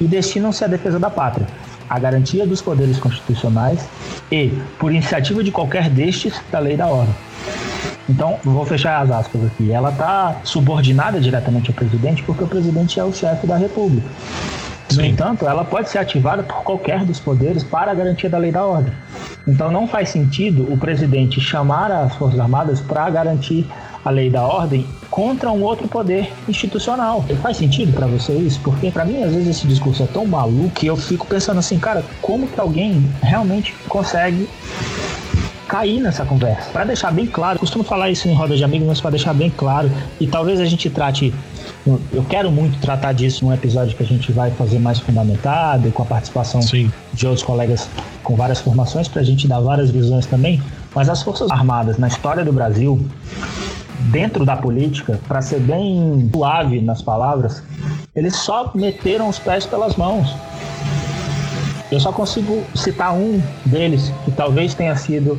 [0.00, 1.46] e destinam-se à defesa da pátria,
[1.88, 3.86] a garantia dos poderes constitucionais
[4.30, 7.14] e, por iniciativa de qualquer destes, da lei da ordem.
[8.10, 9.70] Então, vou fechar as aspas aqui.
[9.70, 14.08] Ela está subordinada diretamente ao presidente porque o presidente é o chefe da República.
[14.92, 18.50] No entanto, ela pode ser ativada por qualquer dos poderes para a garantia da lei
[18.50, 18.92] da ordem.
[19.46, 23.64] Então não faz sentido o presidente chamar as Forças Armadas para garantir
[24.04, 27.24] a lei da ordem contra um outro poder institucional.
[27.40, 28.60] Faz sentido para você isso?
[28.60, 31.78] Porque para mim às vezes esse discurso é tão maluco que eu fico pensando assim,
[31.78, 34.48] cara, como que alguém realmente consegue
[35.70, 36.68] cair nessa conversa.
[36.72, 39.48] Para deixar bem claro, costumo falar isso em roda de amigos, mas para deixar bem
[39.48, 39.88] claro,
[40.20, 41.32] e talvez a gente trate
[42.12, 46.02] eu quero muito tratar disso num episódio que a gente vai fazer mais fundamentado, com
[46.02, 46.92] a participação Sim.
[47.12, 47.88] de outros colegas
[48.22, 50.60] com várias formações, para a gente dar várias visões também.
[50.94, 53.00] Mas as Forças Armadas, na história do Brasil,
[54.10, 57.62] dentro da política, para ser bem suave nas palavras,
[58.14, 60.34] eles só meteram os pés pelas mãos.
[61.90, 65.36] Eu só consigo citar um deles, que talvez tenha sido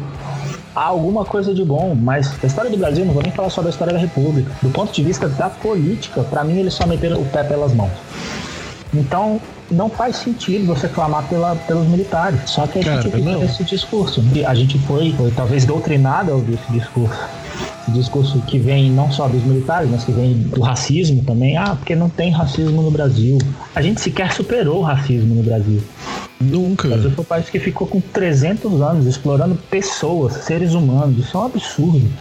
[0.75, 3.61] há alguma coisa de bom, mas a história do Brasil, não vou nem falar só
[3.61, 4.51] da história da República.
[4.61, 7.91] Do ponto de vista da política, para mim eles só meteram o pé pelas mãos.
[8.93, 12.41] Então, não faz sentido você clamar pela, pelos militares.
[12.45, 14.21] Só que a Cara, gente tem esse discurso.
[14.45, 17.17] A gente foi, foi talvez doutrinado a ouvir esse discurso.
[17.83, 21.55] Esse discurso que vem não só dos militares, mas que vem do racismo também.
[21.57, 23.37] Ah, porque não tem racismo no Brasil.
[23.73, 25.81] A gente sequer superou o racismo no Brasil.
[26.41, 26.87] Nunca.
[26.87, 31.17] O Brasil foi um país que ficou com 300 anos explorando pessoas, seres humanos.
[31.17, 32.11] Isso é um absurdo.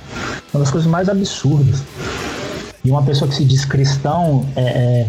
[0.53, 1.83] Uma das coisas mais absurdas.
[2.85, 5.07] E uma pessoa que se diz cristão, é, é,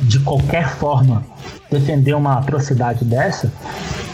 [0.00, 1.24] de qualquer forma,
[1.70, 3.52] defender uma atrocidade dessa,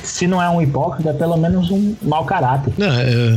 [0.04, 2.72] se não é um hipócrita, é pelo menos um mau caráter.
[2.76, 3.36] Não, é,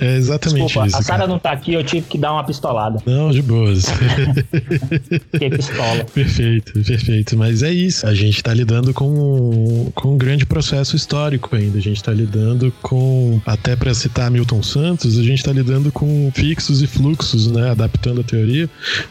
[0.00, 0.96] é exatamente Desculpa, isso.
[0.96, 3.00] A Sara não tá aqui, eu tive que dar uma pistolada.
[3.06, 3.84] Não, de boas.
[5.38, 6.04] que pistola.
[6.12, 7.36] Perfeito, perfeito.
[7.36, 8.06] Mas é isso.
[8.06, 11.78] A gente tá lidando com, com um grande processo histórico ainda.
[11.78, 16.30] A gente tá lidando com, até para citar Milton Santos, a gente tá lidando com
[16.34, 17.70] fixos e fluxos, né?
[17.70, 18.68] Adaptando a teoria,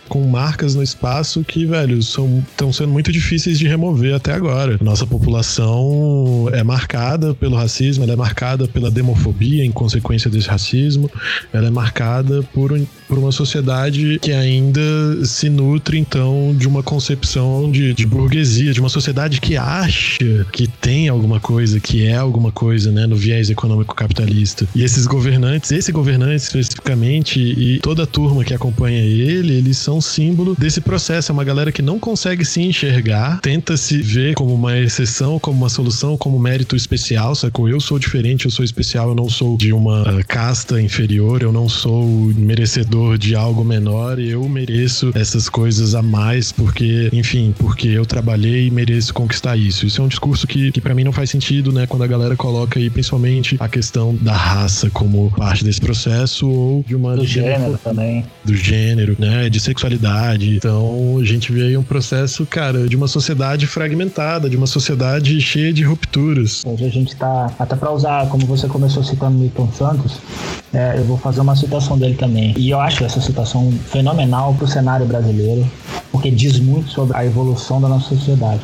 [0.09, 4.77] com marcas no espaço que, velho, estão sendo muito difíceis de remover até agora.
[4.81, 10.47] Nossa população é marcada marcada pelo racismo, ela é marcada pela demofobia em consequência desse
[10.47, 11.11] racismo,
[11.51, 14.81] ela é marcada por, por uma sociedade que ainda
[15.25, 20.67] se nutre, então, de uma concepção de, de burguesia, de uma sociedade que acha que
[20.67, 24.65] tem alguma coisa, que é alguma coisa, né, no viés econômico capitalista.
[24.73, 29.99] E esses governantes, esse governante especificamente, e toda a turma que acompanha ele, eles são
[29.99, 31.31] símbolo desse processo.
[31.31, 35.57] É uma galera que não consegue se enxergar, tenta se ver como uma exceção, como
[35.57, 37.67] uma solução, como mérito especial, sacou?
[37.67, 41.51] Eu sou diferente, eu sou especial, eu não sou de uma uh, casta inferior, eu
[41.51, 47.87] não sou merecedor de algo menor, eu mereço essas coisas a mais porque, enfim, porque
[47.87, 49.85] eu trabalhei e mereço conquistar isso.
[49.85, 51.87] Isso é um discurso que, que para mim não faz sentido, né?
[51.87, 56.85] Quando a galera coloca aí principalmente a questão da raça como parte desse processo ou
[56.87, 57.15] de uma.
[57.15, 58.25] Do gênero também.
[58.43, 59.49] Do gênero, né?
[59.49, 60.55] De sexualidade.
[60.55, 65.39] Então a gente vê aí um processo, cara, de uma sociedade fragmentada, de uma sociedade
[65.41, 66.63] cheia de rupturas.
[66.75, 70.17] Hoje a gente está, até para usar, como você começou citando Milton Santos,
[70.73, 72.53] é, eu vou fazer uma citação dele também.
[72.57, 75.65] E eu acho essa citação fenomenal para o cenário brasileiro,
[76.11, 78.59] porque diz muito sobre a evolução da nossa sociedade.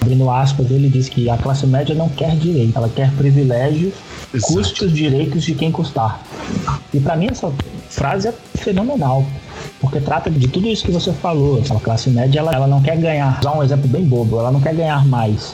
[0.00, 3.92] Abrindo aspas, ele diz que a classe média não quer direito, ela quer privilégio,
[4.32, 4.52] Exato.
[4.52, 6.22] custe os direitos de quem custar.
[6.94, 7.52] E para mim essa
[7.88, 9.26] frase é fenomenal
[9.80, 11.60] porque trata de tudo isso que você falou.
[11.70, 13.32] A classe média ela, ela não quer ganhar.
[13.32, 15.52] Vou usar um exemplo bem bobo, ela não quer ganhar mais.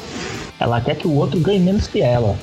[0.59, 2.37] Ela quer que o outro ganhe menos que ela.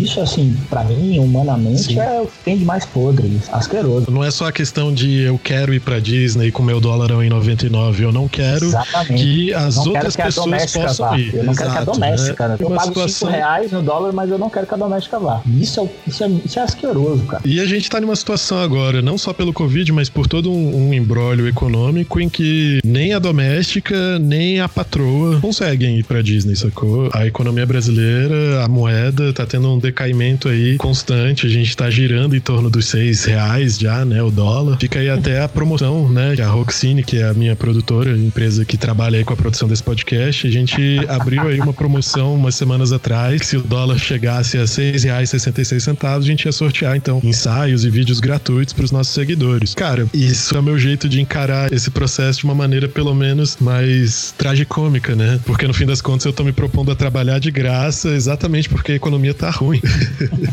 [0.00, 1.98] Isso, assim, para mim, humanamente, Sim.
[1.98, 4.10] é o que tem de mais podre, asqueroso.
[4.10, 7.28] Não é só a questão de eu quero ir pra Disney com meu dólarão em
[7.28, 9.22] 99, eu não quero Exatamente.
[9.22, 11.18] que as não outras que pessoas possam vá.
[11.18, 11.34] ir.
[11.34, 12.56] Eu não Exato, quero que a doméstica, né?
[12.58, 13.28] Eu pago situação...
[13.28, 15.40] 5 reais no dólar, mas eu não quero que a doméstica vá.
[15.46, 17.42] Isso é, isso é, isso é asqueroso, cara.
[17.44, 20.88] E a gente tá numa situação agora, não só pelo Covid, mas por todo um,
[20.88, 26.56] um embrólio econômico em que nem a doméstica, nem a patroa conseguem ir pra Disney,
[26.56, 27.10] sacou?
[27.12, 31.46] A economia brasileira, a moeda, tá tendo um decaimento aí constante.
[31.46, 34.22] A gente tá girando em torno dos seis reais já, né?
[34.22, 34.78] O dólar.
[34.78, 36.34] Fica aí até a promoção, né?
[36.34, 39.68] Que a Roxine, que é a minha produtora, empresa que trabalha aí com a produção
[39.68, 43.40] desse podcast, a gente abriu aí uma promoção umas semanas atrás.
[43.40, 46.52] Que se o dólar chegasse a seis reais sessenta e seis centavos, a gente ia
[46.52, 49.74] sortear, então, ensaios e vídeos gratuitos para os nossos seguidores.
[49.74, 53.56] Cara, isso é o meu jeito de encarar esse processo de uma maneira, pelo menos,
[53.60, 55.40] mais tragicômica, né?
[55.44, 58.92] Porque no fim das contas eu tô me propondo a trabalhar de graça exatamente porque
[58.92, 59.71] a economia tá ruim.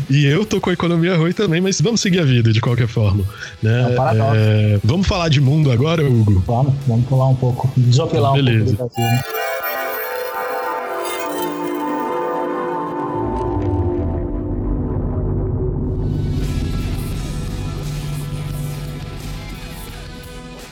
[0.08, 2.88] E eu tô com a economia ruim também, mas vamos seguir a vida de qualquer
[2.88, 3.24] forma.
[3.62, 3.96] Né?
[3.96, 6.42] É, é, vamos falar de mundo agora, Hugo?
[6.46, 9.04] Vamos, vamos pular um pouco, desopilar um pouco do Brasil.
[9.04, 9.22] Né?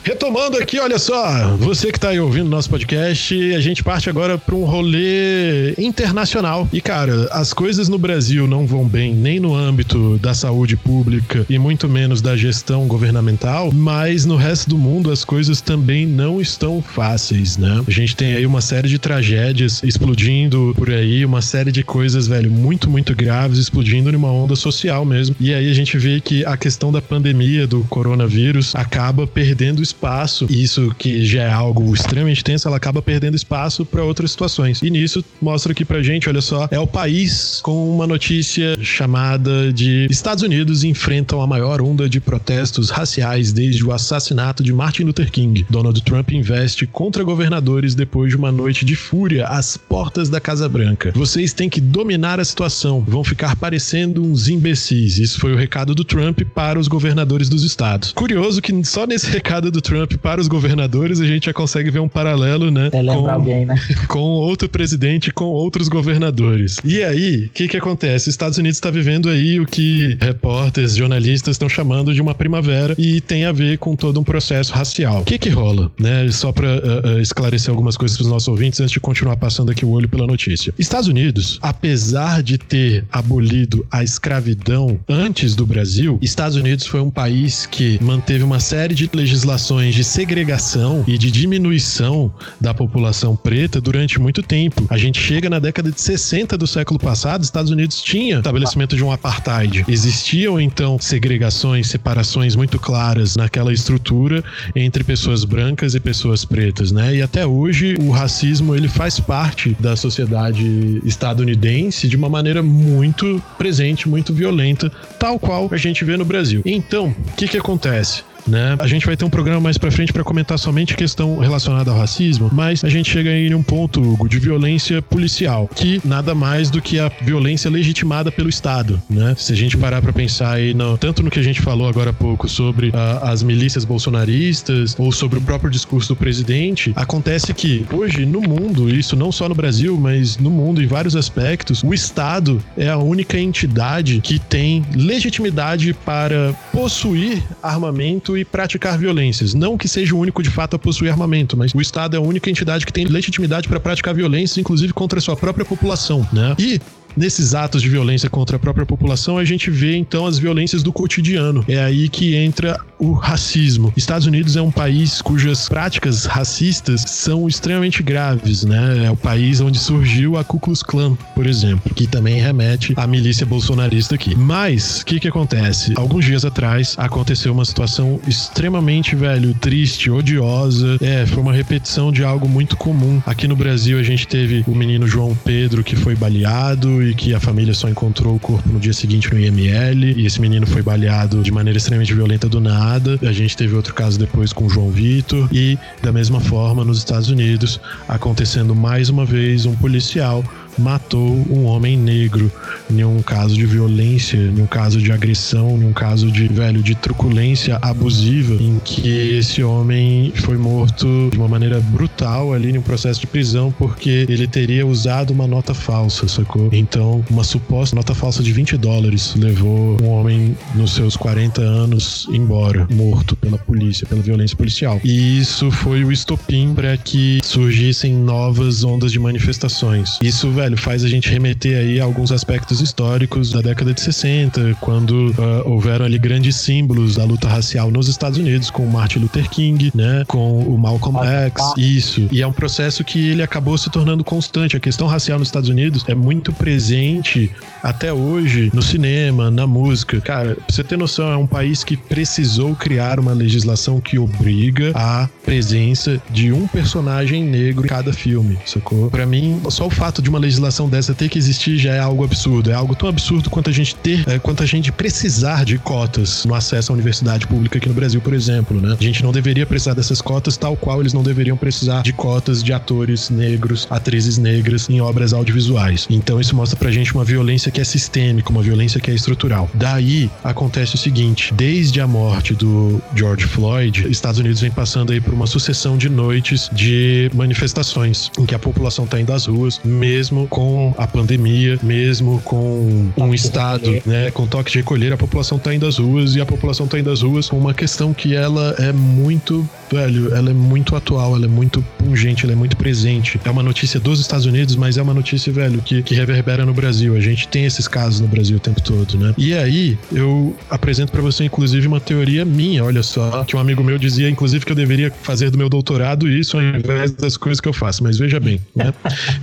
[0.03, 4.37] Retomando aqui, olha só, você que está aí ouvindo nosso podcast, a gente parte agora
[4.37, 6.67] para um rolê internacional.
[6.73, 11.45] E cara, as coisas no Brasil não vão bem nem no âmbito da saúde pública
[11.49, 16.41] e muito menos da gestão governamental, mas no resto do mundo as coisas também não
[16.41, 17.83] estão fáceis, né?
[17.87, 22.25] A gente tem aí uma série de tragédias explodindo por aí, uma série de coisas,
[22.25, 25.35] velho, muito, muito graves explodindo numa onda social mesmo.
[25.39, 29.98] E aí a gente vê que a questão da pandemia do coronavírus acaba perdendo espaço
[29.99, 34.31] espaço, e isso que já é algo extremamente tenso, ela acaba perdendo espaço para outras
[34.31, 34.81] situações.
[34.81, 39.73] E nisso mostra aqui pra gente, olha só, é o país com uma notícia chamada
[39.73, 45.03] de Estados Unidos enfrentam a maior onda de protestos raciais desde o assassinato de Martin
[45.03, 45.65] Luther King.
[45.69, 50.69] Donald Trump investe contra governadores depois de uma noite de fúria às portas da Casa
[50.69, 51.11] Branca.
[51.13, 55.17] Vocês têm que dominar a situação, vão ficar parecendo uns imbecis.
[55.17, 58.13] Isso foi o recado do Trump para os governadores dos estados.
[58.13, 61.99] Curioso que só nesse recado do Trump para os governadores, a gente já consegue ver
[61.99, 62.89] um paralelo, né?
[62.91, 63.75] É com, alguém, né?
[64.07, 66.77] com outro presidente, com outros governadores.
[66.83, 68.29] E aí, o que que acontece?
[68.29, 72.95] Os Estados Unidos está vivendo aí o que repórteres, jornalistas estão chamando de uma primavera
[72.97, 75.21] e tem a ver com todo um processo racial.
[75.21, 76.29] O que que rola, né?
[76.31, 79.71] Só para uh, uh, esclarecer algumas coisas para os nossos ouvintes antes de continuar passando
[79.71, 80.73] aqui o olho pela notícia.
[80.77, 87.09] Estados Unidos, apesar de ter abolido a escravidão antes do Brasil, Estados Unidos foi um
[87.09, 93.79] país que manteve uma série de legislações de segregação e de diminuição da população preta
[93.79, 94.83] durante muito tempo.
[94.89, 99.03] A gente chega na década de 60 do século passado, Estados Unidos tinha estabelecimento de
[99.03, 99.85] um apartheid.
[99.87, 104.43] Existiam então segregações, separações muito claras naquela estrutura
[104.75, 107.17] entre pessoas brancas e pessoas pretas, né?
[107.17, 113.39] E até hoje o racismo ele faz parte da sociedade estadunidense de uma maneira muito
[113.55, 116.63] presente, muito violenta, tal qual a gente vê no Brasil.
[116.65, 118.23] Então, o que que acontece?
[118.47, 118.75] Né?
[118.79, 121.97] A gente vai ter um programa mais para frente para comentar somente questão relacionada ao
[121.97, 126.33] racismo, mas a gente chega aí em um ponto, Hugo, de violência policial, que nada
[126.33, 129.35] mais do que a violência legitimada pelo Estado, né?
[129.37, 132.09] Se a gente parar para pensar aí no, tanto no que a gente falou agora
[132.09, 137.53] há pouco sobre uh, as milícias bolsonaristas ou sobre o próprio discurso do presidente, acontece
[137.53, 141.83] que hoje no mundo, isso não só no Brasil, mas no mundo em vários aspectos,
[141.83, 149.53] o Estado é a única entidade que tem legitimidade para possuir armamento e praticar violências.
[149.53, 152.21] Não que seja o único de fato a possuir armamento, mas o Estado é a
[152.21, 156.55] única entidade que tem legitimidade para praticar violências, inclusive contra a sua própria população, né?
[156.57, 156.79] E
[157.15, 160.93] nesses atos de violência contra a própria população, a gente vê então as violências do
[160.93, 161.63] cotidiano.
[161.67, 163.93] É aí que entra o racismo.
[163.95, 169.05] Estados Unidos é um país cujas práticas racistas são extremamente graves, né?
[169.05, 173.07] É o país onde surgiu a Ku Klux Klan, por exemplo, que também remete à
[173.07, 174.35] milícia bolsonarista aqui.
[174.35, 175.93] Mas, o que que acontece?
[175.95, 180.97] Alguns dias atrás aconteceu uma situação extremamente, velho, triste, odiosa.
[181.01, 183.21] É, foi uma repetição de algo muito comum.
[183.25, 187.33] Aqui no Brasil a gente teve o menino João Pedro que foi baleado e que
[187.33, 190.19] a família só encontrou o corpo no dia seguinte no IML.
[190.19, 192.88] E esse menino foi baleado de maneira extremamente violenta do nada.
[193.21, 195.47] A gente teve outro caso depois com o João Vitor.
[195.51, 200.43] E, da mesma forma, nos Estados Unidos, acontecendo mais uma vez um policial
[200.79, 202.51] matou um homem negro
[202.89, 206.81] em um caso de violência, em um caso de agressão, em um caso de, velho,
[206.81, 212.81] de truculência abusiva, em que esse homem foi morto de uma maneira brutal ali um
[212.81, 216.69] processo de prisão porque ele teria usado uma nota falsa, sacou?
[216.71, 222.27] Então, uma suposta nota falsa de 20 dólares levou um homem nos seus 40 anos
[222.31, 224.99] embora, morto pela polícia, pela violência policial.
[225.03, 230.17] E isso foi o estopim para que surgissem novas ondas de manifestações.
[230.21, 234.01] Isso, velho, velho, faz a gente remeter aí a alguns aspectos históricos da década de
[234.01, 238.91] 60, quando uh, houveram ali grandes símbolos da luta racial nos Estados Unidos, com o
[238.91, 242.27] Martin Luther King, né, com o Malcolm X, isso.
[242.31, 244.77] E é um processo que ele acabou se tornando constante.
[244.77, 247.51] A questão racial nos Estados Unidos é muito presente
[247.81, 250.21] até hoje no cinema, na música.
[250.21, 254.91] Cara, pra você ter noção, é um país que precisou criar uma legislação que obriga
[254.93, 259.09] a presença de um personagem negro em cada filme, sacou?
[259.09, 260.48] Pra mim, só o fato de uma legislação
[260.89, 262.71] dessa ter que existir já é algo absurdo.
[262.71, 266.45] É algo tão absurdo quanto a gente ter, é, quanto a gente precisar de cotas
[266.45, 268.95] no acesso à universidade pública aqui no Brasil, por exemplo, né?
[268.99, 272.63] A gente não deveria precisar dessas cotas tal qual eles não deveriam precisar de cotas
[272.63, 276.07] de atores negros, atrizes negras em obras audiovisuais.
[276.09, 279.69] Então isso mostra pra gente uma violência que é sistêmica, uma violência que é estrutural.
[279.73, 285.19] Daí acontece o seguinte, desde a morte do George Floyd, Estados Unidos vem passando aí
[285.19, 289.79] por uma sucessão de noites de manifestações em que a população está indo às ruas,
[289.83, 295.57] mesmo com a pandemia, mesmo com um estado, né, com toque de recolher, a população
[295.57, 298.35] está indo às ruas e a população está indo às ruas com uma questão que
[298.35, 302.77] ela é muito, velho, ela é muito atual, ela é muito pungente, ela é muito
[302.77, 303.39] presente.
[303.43, 306.73] É uma notícia dos Estados Unidos, mas é uma notícia, velho, que, que reverbera no
[306.73, 307.15] Brasil.
[307.15, 309.33] A gente tem esses casos no Brasil o tempo todo, né?
[309.37, 313.83] E aí, eu apresento para você, inclusive, uma teoria minha, olha só, que um amigo
[313.83, 317.59] meu dizia, inclusive, que eu deveria fazer do meu doutorado isso ao invés das coisas
[317.59, 318.03] que eu faço.
[318.03, 318.93] Mas veja bem, né?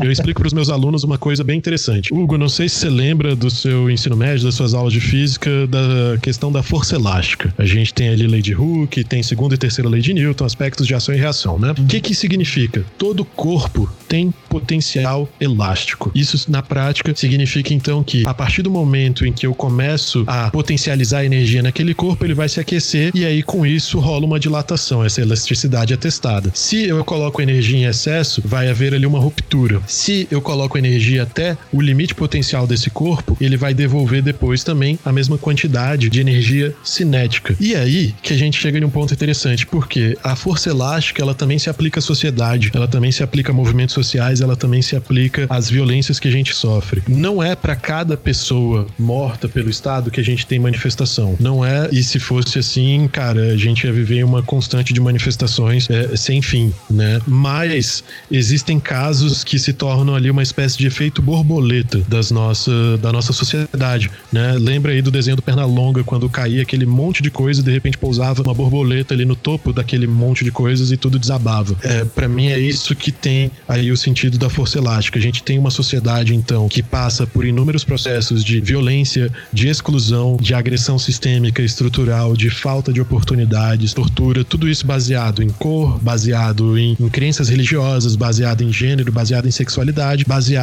[0.02, 2.12] Eu explico para os meus alunos uma coisa bem interessante.
[2.12, 5.66] Hugo, não sei se você lembra do seu ensino médio, das suas aulas de física,
[5.66, 7.52] da questão da força elástica.
[7.58, 10.86] A gente tem ali lei de Hooke, tem segunda e terceira lei de Newton, aspectos
[10.86, 11.72] de ação e reação, né?
[11.78, 12.84] O que que significa?
[12.98, 16.10] Todo corpo tem potencial elástico.
[16.14, 20.50] Isso, na prática, significa então que a partir do momento em que eu começo a
[20.50, 24.38] potencializar a energia naquele corpo, ele vai se aquecer e aí com isso rola uma
[24.38, 26.50] dilatação, essa elasticidade é testada.
[26.54, 29.80] Se eu coloco energia em excesso, vai haver ali uma ruptura.
[29.86, 34.98] Se eu coloco energia até o limite potencial desse corpo, ele vai devolver depois também
[35.04, 37.56] a mesma quantidade de energia cinética.
[37.60, 41.34] E aí que a gente chega em um ponto interessante, porque a força elástica, ela
[41.34, 44.96] também se aplica à sociedade, ela também se aplica a movimentos sociais, ela também se
[44.96, 47.02] aplica às violências que a gente sofre.
[47.08, 51.36] Não é para cada pessoa morta pelo Estado que a gente tem manifestação.
[51.38, 55.88] Não é, e se fosse assim, cara, a gente ia viver uma constante de manifestações
[55.88, 57.20] é, sem fim, né?
[57.26, 63.12] Mas existem casos que se tornam ali uma espécie de efeito borboleta das nossa, da
[63.12, 64.54] nossa sociedade, né?
[64.58, 67.98] Lembra aí do desenho do Pernalonga, quando caía aquele monte de coisa e de repente
[67.98, 71.76] pousava uma borboleta ali no topo daquele monte de coisas e tudo desabava.
[71.82, 75.18] É, para mim é isso que tem aí o sentido da força elástica.
[75.18, 80.36] A gente tem uma sociedade, então, que passa por inúmeros processos de violência, de exclusão,
[80.40, 86.78] de agressão sistêmica, estrutural, de falta de oportunidades, tortura, tudo isso baseado em cor, baseado
[86.78, 90.55] em, em crenças religiosas, baseado em gênero, baseado em sexualidade, baseado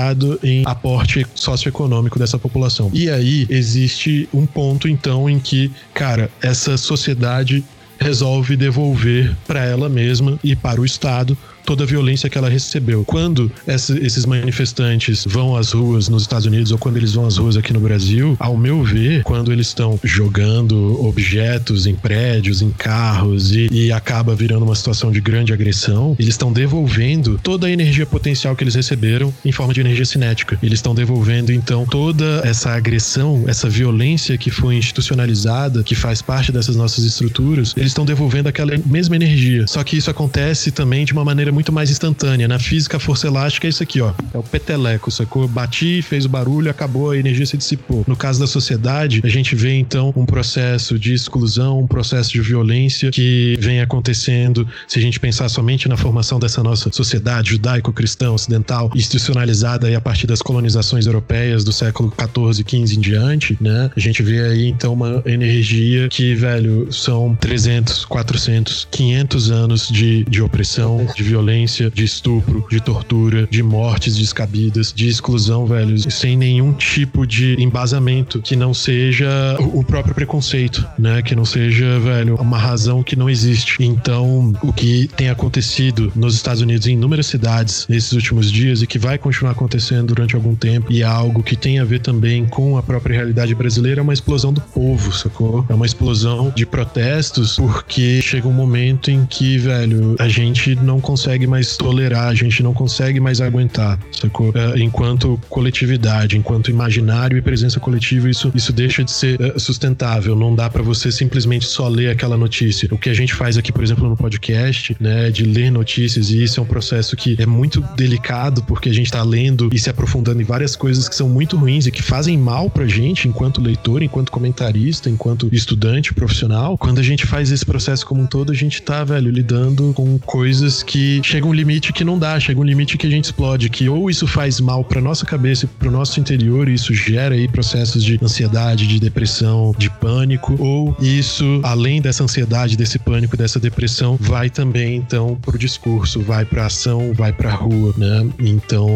[0.44, 2.90] em aporte socioeconômico dessa população.
[2.94, 7.64] E aí existe um ponto, então, em que, cara, essa sociedade
[8.00, 13.04] resolve devolver para ela mesma e para o Estado toda a violência que ela recebeu.
[13.04, 17.58] Quando esses manifestantes vão às ruas nos Estados Unidos ou quando eles vão às ruas
[17.58, 23.56] aqui no Brasil, ao meu ver, quando eles estão jogando objetos em prédios, em carros
[23.56, 28.06] e, e acaba virando uma situação de grande agressão, eles estão devolvendo toda a energia
[28.06, 30.58] potencial que eles receberam em forma de energia cinética.
[30.62, 36.52] Eles estão devolvendo então toda essa agressão, essa violência que foi institucionalizada, que faz parte
[36.52, 39.66] dessas nossas estruturas, eles estão devolvendo aquela mesma energia.
[39.68, 42.48] Só que isso acontece também de uma maneira muito mais instantânea.
[42.48, 44.12] Na física, a força elástica é isso aqui, ó.
[44.34, 45.48] É o peteleco, sacou?
[45.48, 48.04] Bati, fez o barulho, acabou, a energia se dissipou.
[48.08, 52.42] No caso da sociedade, a gente vê então um processo de exclusão, um processo de
[52.42, 58.32] violência que vem acontecendo, se a gente pensar somente na formação dessa nossa sociedade judaico-cristã
[58.32, 63.92] ocidental, institucionalizada aí a partir das colonizações europeias do século 14, 15 em diante, né?
[63.96, 70.24] A gente vê aí então uma energia que, velho, são 300, 400, 500 anos de,
[70.26, 76.00] de opressão, de violência violência, de estupro, de tortura, de mortes descabidas, de exclusão, velho,
[76.10, 79.28] sem nenhum tipo de embasamento que não seja
[79.60, 81.22] o próprio preconceito, né?
[81.22, 83.84] Que não seja, velho, uma razão que não existe.
[83.84, 88.88] Então, o que tem acontecido nos Estados Unidos em inúmeras cidades nesses últimos dias e
[88.88, 92.46] que vai continuar acontecendo durante algum tempo e é algo que tem a ver também
[92.46, 95.66] com a própria realidade brasileira é uma explosão do povo, sacou?
[95.68, 101.02] É uma explosão de protestos porque chega um momento em que, velho, a gente não
[101.02, 104.52] consegue consegue mais tolerar, a gente não consegue mais aguentar, sacou?
[104.54, 110.36] É, enquanto coletividade, enquanto imaginário e presença coletiva, isso, isso deixa de ser é, sustentável.
[110.36, 112.88] Não dá para você simplesmente só ler aquela notícia.
[112.92, 116.44] O que a gente faz aqui, por exemplo, no podcast, né, de ler notícias, e
[116.44, 119.90] isso é um processo que é muito delicado, porque a gente tá lendo e se
[119.90, 123.60] aprofundando em várias coisas que são muito ruins e que fazem mal pra gente enquanto
[123.60, 126.78] leitor, enquanto comentarista, enquanto estudante, profissional.
[126.78, 130.20] Quando a gente faz esse processo como um todo, a gente tá, velho, lidando com
[130.20, 133.70] coisas que chega um limite que não dá, chega um limite que a gente explode,
[133.70, 137.36] que ou isso faz mal pra nossa cabeça e pro nosso interior, e isso gera
[137.36, 143.38] aí processos de ansiedade, de depressão, de pânico, ou isso, além dessa ansiedade, desse pânico,
[143.38, 148.28] dessa depressão, vai também então pro discurso, vai pra ação, vai pra rua, né?
[148.40, 148.88] Então,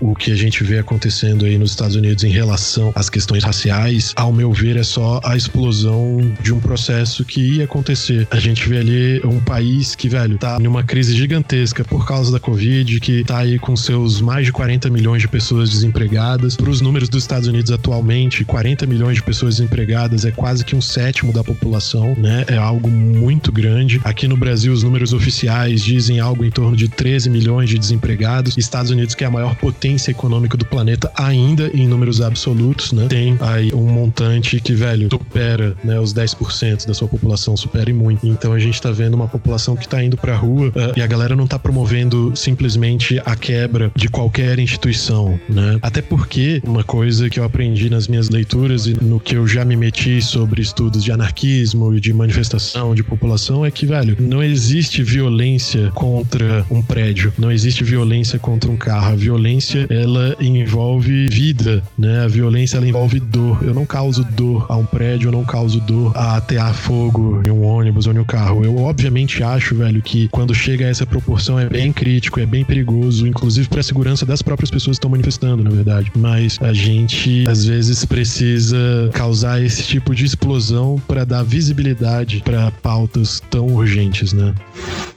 [0.00, 4.12] o que a gente vê acontecendo aí nos Estados Unidos em relação às questões raciais,
[4.16, 8.26] ao meu ver, é só a explosão de um processo que ia acontecer.
[8.30, 12.40] A gente vê ali um país que, velho, tá numa crise gigantesca por causa da
[12.40, 16.56] Covid, que tá aí com seus mais de 40 milhões de pessoas desempregadas.
[16.56, 20.76] Para os números dos Estados Unidos atualmente, 40 milhões de pessoas desempregadas é quase que
[20.76, 22.44] um sétimo da população, né?
[22.48, 24.00] É algo muito grande.
[24.04, 28.56] Aqui no Brasil, os números oficiais dizem algo em torno de 13 milhões de desempregados.
[28.56, 33.06] Estados Unidos, que é a maior potência econômica do planeta, ainda em números absolutos, né?
[33.08, 37.92] Tem aí um montante que, velho, supera, né, os 10% da sua população, supera e
[37.92, 38.26] muito.
[38.26, 41.06] Então a gente tá vendo uma população que tá indo pra rua uh, e a
[41.06, 45.78] galera não tá promovendo simplesmente a quebra de qualquer instituição, né?
[45.82, 49.64] Até porque uma coisa que eu aprendi nas minhas leituras e no que eu já
[49.64, 54.42] me meti sobre estudos de anarquismo e de manifestação de população é que, velho, não
[54.42, 59.12] existe violência contra um prédio, não existe violência contra um carro.
[59.12, 62.24] A violência, ela envolve vida, né?
[62.24, 63.62] A violência, ela envolve dor.
[63.62, 67.50] Eu não causo dor a um prédio, eu não causo dor a atear fogo em
[67.50, 68.64] um ônibus ou em um carro.
[68.64, 72.64] Eu, obviamente, acho, velho, que quando chega a essa proporção é bem crítico, é bem
[72.64, 76.10] perigoso, inclusive para a segurança das próprias pessoas que estão manifestando, na verdade.
[76.16, 82.70] Mas a gente, às vezes, precisa causar esse tipo de explosão para dar visibilidade para
[82.70, 84.54] pautas tão urgentes, né?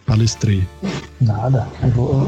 [0.08, 0.64] Palestrei.
[1.20, 1.68] Nada.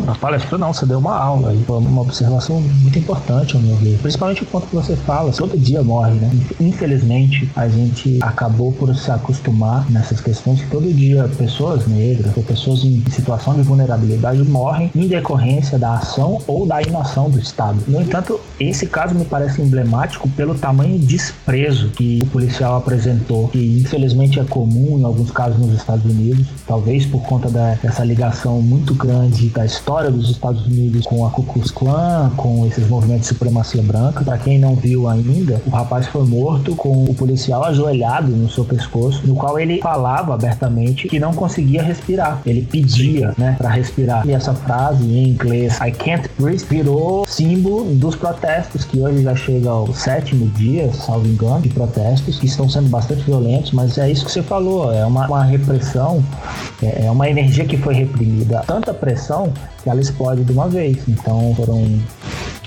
[0.08, 1.64] A palestra não, você deu uma aula aí.
[1.68, 3.98] Uma observação muito importante, ao meu ver.
[4.00, 6.30] Principalmente o ponto que você fala, todo dia morre, né?
[6.60, 12.44] Infelizmente, a gente acabou por se acostumar nessas questões que todo dia pessoas negras ou
[12.44, 17.80] pessoas em situação de vulnerabilidade morrem em decorrência da ação ou da inação do Estado.
[17.88, 23.48] No entanto, esse caso me parece emblemático pelo tamanho de desprezo que o policial apresentou,
[23.50, 28.04] que infelizmente é comum em alguns casos nos Estados Unidos, talvez por conta da, dessa
[28.04, 32.66] ligação muito muito grande da história dos Estados Unidos com a Ku Klux Klan, com
[32.66, 34.24] esses movimentos de supremacia branca.
[34.24, 38.64] Para quem não viu ainda, o rapaz foi morto com o policial ajoelhado no seu
[38.64, 42.42] pescoço, no qual ele falava abertamente que não conseguia respirar.
[42.46, 44.26] Ele pedia, né, para respirar.
[44.26, 49.36] E essa frase em inglês, I can't breathe, virou símbolo dos protestos que hoje já
[49.36, 54.10] chega ao sétimo dia, salvo engano, de protestos que estão sendo bastante violentos, mas é
[54.10, 56.24] isso que você falou, é uma, uma repressão,
[56.82, 59.54] é, é uma energia que foi reprimida tanta pressão
[59.84, 60.98] que ela explode de uma vez.
[61.08, 62.00] Então foram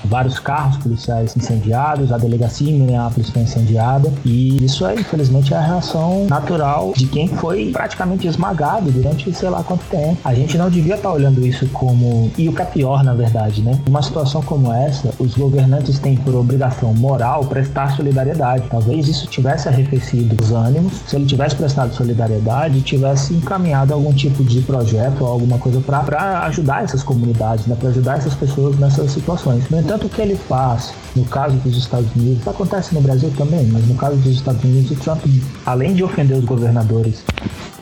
[0.05, 5.57] vários carros policiais incendiados, a delegacia em Minneapolis foi incendiada e isso é infelizmente é
[5.57, 10.18] a reação natural de quem foi praticamente esmagado durante sei lá quanto tempo.
[10.24, 13.62] A gente não devia estar olhando isso como e o que é pior na verdade,
[13.62, 13.78] né?
[13.88, 18.64] Uma situação como essa, os governantes têm por obrigação moral prestar solidariedade.
[18.70, 24.44] Talvez isso tivesse arrefecido os ânimos se ele tivesse prestado solidariedade tivesse encaminhado algum tipo
[24.44, 27.76] de projeto ou alguma coisa para ajudar essas comunidades, né?
[27.78, 29.68] Para ajudar essas pessoas nessas situações.
[29.70, 33.66] No entanto, o que ele faz, no caso dos Estados Unidos, acontece no Brasil também,
[33.66, 35.24] mas no caso dos Estados Unidos, o Trump,
[35.66, 37.22] além de ofender os governadores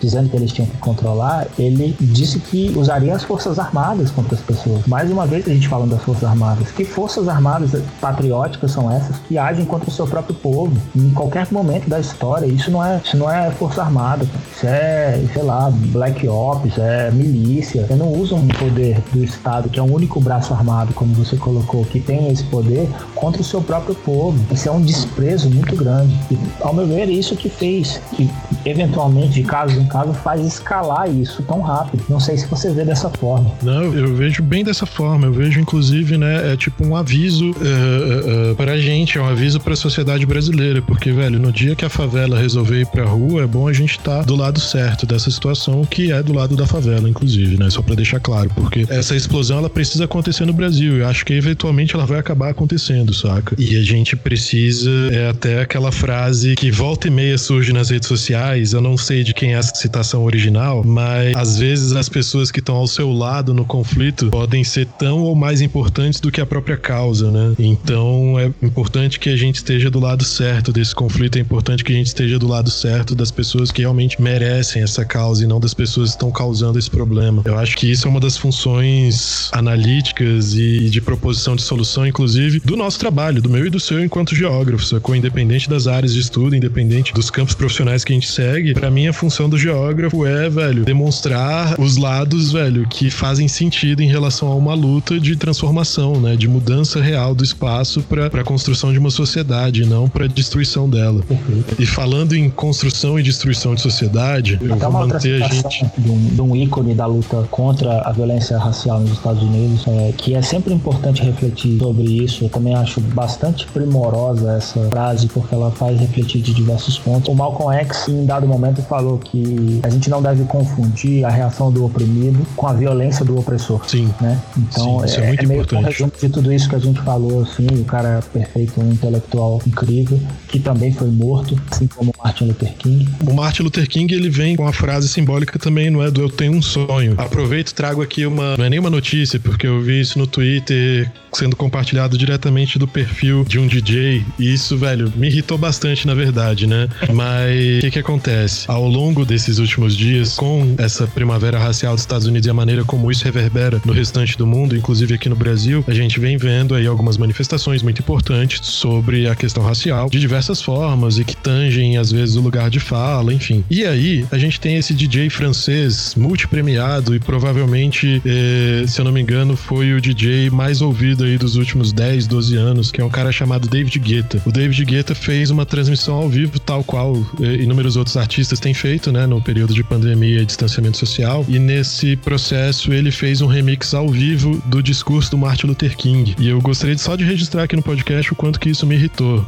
[0.00, 4.40] dizendo que eles tinham que controlar, ele disse que usaria as Forças Armadas contra as
[4.40, 4.86] pessoas.
[4.86, 6.70] Mais uma vez a gente falando das Forças Armadas.
[6.70, 11.46] Que Forças Armadas patrióticas são essas que agem contra o seu próprio povo em qualquer
[11.50, 12.46] momento da história?
[12.46, 17.10] Isso não é, isso não é Força Armada, isso é, sei lá, Black Ops, é
[17.10, 17.86] milícia.
[17.86, 21.36] Você não usa um poder do Estado, que é o único braço armado, como você
[21.36, 24.38] colocou, que tem esse poder, contra o seu próprio povo.
[24.52, 26.14] Isso é um desprezo muito grande.
[26.30, 28.28] E, ao meu ver, é isso que fez que,
[28.64, 32.04] eventualmente, de caso em caso, faz escalar isso tão rápido.
[32.08, 33.50] Não sei se você vê dessa forma.
[33.62, 35.26] Não, eu vejo bem dessa forma.
[35.26, 39.26] Eu vejo, inclusive, né, é tipo um aviso uh, uh, uh, pra gente, é um
[39.26, 43.42] aviso pra sociedade brasileira, porque, velho, no dia que a favela resolver ir pra rua,
[43.42, 46.56] é bom a gente estar tá do lado certo dessa situação, que é do lado
[46.56, 47.70] da favela, inclusive, né?
[47.70, 50.98] Só pra deixar claro, porque essa explosão, ela precisa acontecer no Brasil.
[50.98, 53.54] Eu acho que eventualmente ela vai acabar acontecendo, saca?
[53.58, 58.08] E a gente precisa, é até aquela frase que volta e meia surge nas redes
[58.08, 62.50] sociais, eu não sei de quem é essa citação original, mas às vezes as pessoas
[62.50, 66.40] que estão ao seu lado no conflito podem ser tão ou mais importantes do que
[66.40, 67.54] a própria causa, né?
[67.58, 71.92] Então é importante que a gente esteja do lado certo desse conflito, é importante que
[71.92, 75.60] a gente esteja do lado certo das pessoas que realmente merecem essa causa e não
[75.60, 77.42] das pessoas que estão causando esse problema.
[77.44, 82.58] Eu acho que isso é uma das funções analíticas e de proposição de solução, inclusive,
[82.60, 85.14] do nosso trabalho, do meu e do seu enquanto geógrafo, sacou?
[85.14, 89.06] Independente das áreas de estudo, independente dos campos profissionais que a gente segue, para mim
[89.06, 94.48] a função do geógrafo é, velho, demonstrar os lados, velho, que fazem sentido em relação
[94.48, 96.34] a uma luta de transformação, né?
[96.34, 101.22] De mudança real do espaço para a construção de uma sociedade, não para destruição dela.
[101.30, 101.62] Uhum.
[101.78, 105.86] E falando em construção e destruição de sociedade, eu vou manter a gente.
[105.96, 110.12] De um, de um, ícone da luta contra a violência racial nos Estados Unidos, é,
[110.16, 112.44] que é sempre importante refletir sobre isso.
[112.44, 117.28] Eu também acho bastante primorosa essa frase, porque ela faz refletir de diversos pontos.
[117.28, 121.70] O Malcolm X, em dado momento, falou que a gente não deve confundir a reação
[121.70, 123.88] do oprimido com a violência do opressor.
[123.88, 124.12] Sim.
[124.20, 124.40] Né?
[124.56, 126.02] Então, Sim, isso é, é muito é meio importante.
[126.02, 129.60] Um de tudo isso que a gente falou, assim, o cara é perfeito, um intelectual
[129.66, 133.08] incrível, que também foi morto, assim como Martin Luther King.
[133.26, 136.28] O Martin Luther King, ele vem com a frase simbólica também, não é do eu
[136.28, 137.14] tenho um sonho.
[137.16, 141.10] Aproveito e trago aqui uma, não é nenhuma notícia, porque eu vi isso no Twitter
[141.32, 146.14] sendo compartilhado diretamente do perfil de um DJ, e isso, velho, me irritou bastante, na
[146.14, 146.88] verdade, né?
[147.12, 148.64] Mas o que que acontece?
[148.68, 152.84] Ao longo desses últimos dias, com essa primavera racial dos Estados Unidos e a maneira
[152.84, 156.74] como isso reverbera no restante do mundo, inclusive aqui no Brasil, a gente vem vendo
[156.74, 161.96] aí algumas manifestações muito importantes sobre a questão racial de diversas formas e que tangem
[161.96, 163.64] às vezes o lugar de fala, enfim.
[163.70, 169.12] E aí, a gente tem esse DJ francês multipremiado e provavelmente, eh, se eu não
[169.12, 173.04] me engano, foi o DJ mais ouvido aí dos últimos 10, 12 anos, que é
[173.04, 174.42] um cara chamado David Guetta.
[174.44, 178.74] O David Guetta fez uma transmissão ao vivo, tal qual eh, inúmeros outros artistas têm
[178.74, 181.44] feito, né, no período de pandemia e distanciamento social.
[181.48, 186.36] E nesse processo ele fez um remix ao vivo do discurso do Martin Luther King.
[186.38, 189.44] E eu gostaria só de registrar aqui no podcast o quanto que isso me irritou.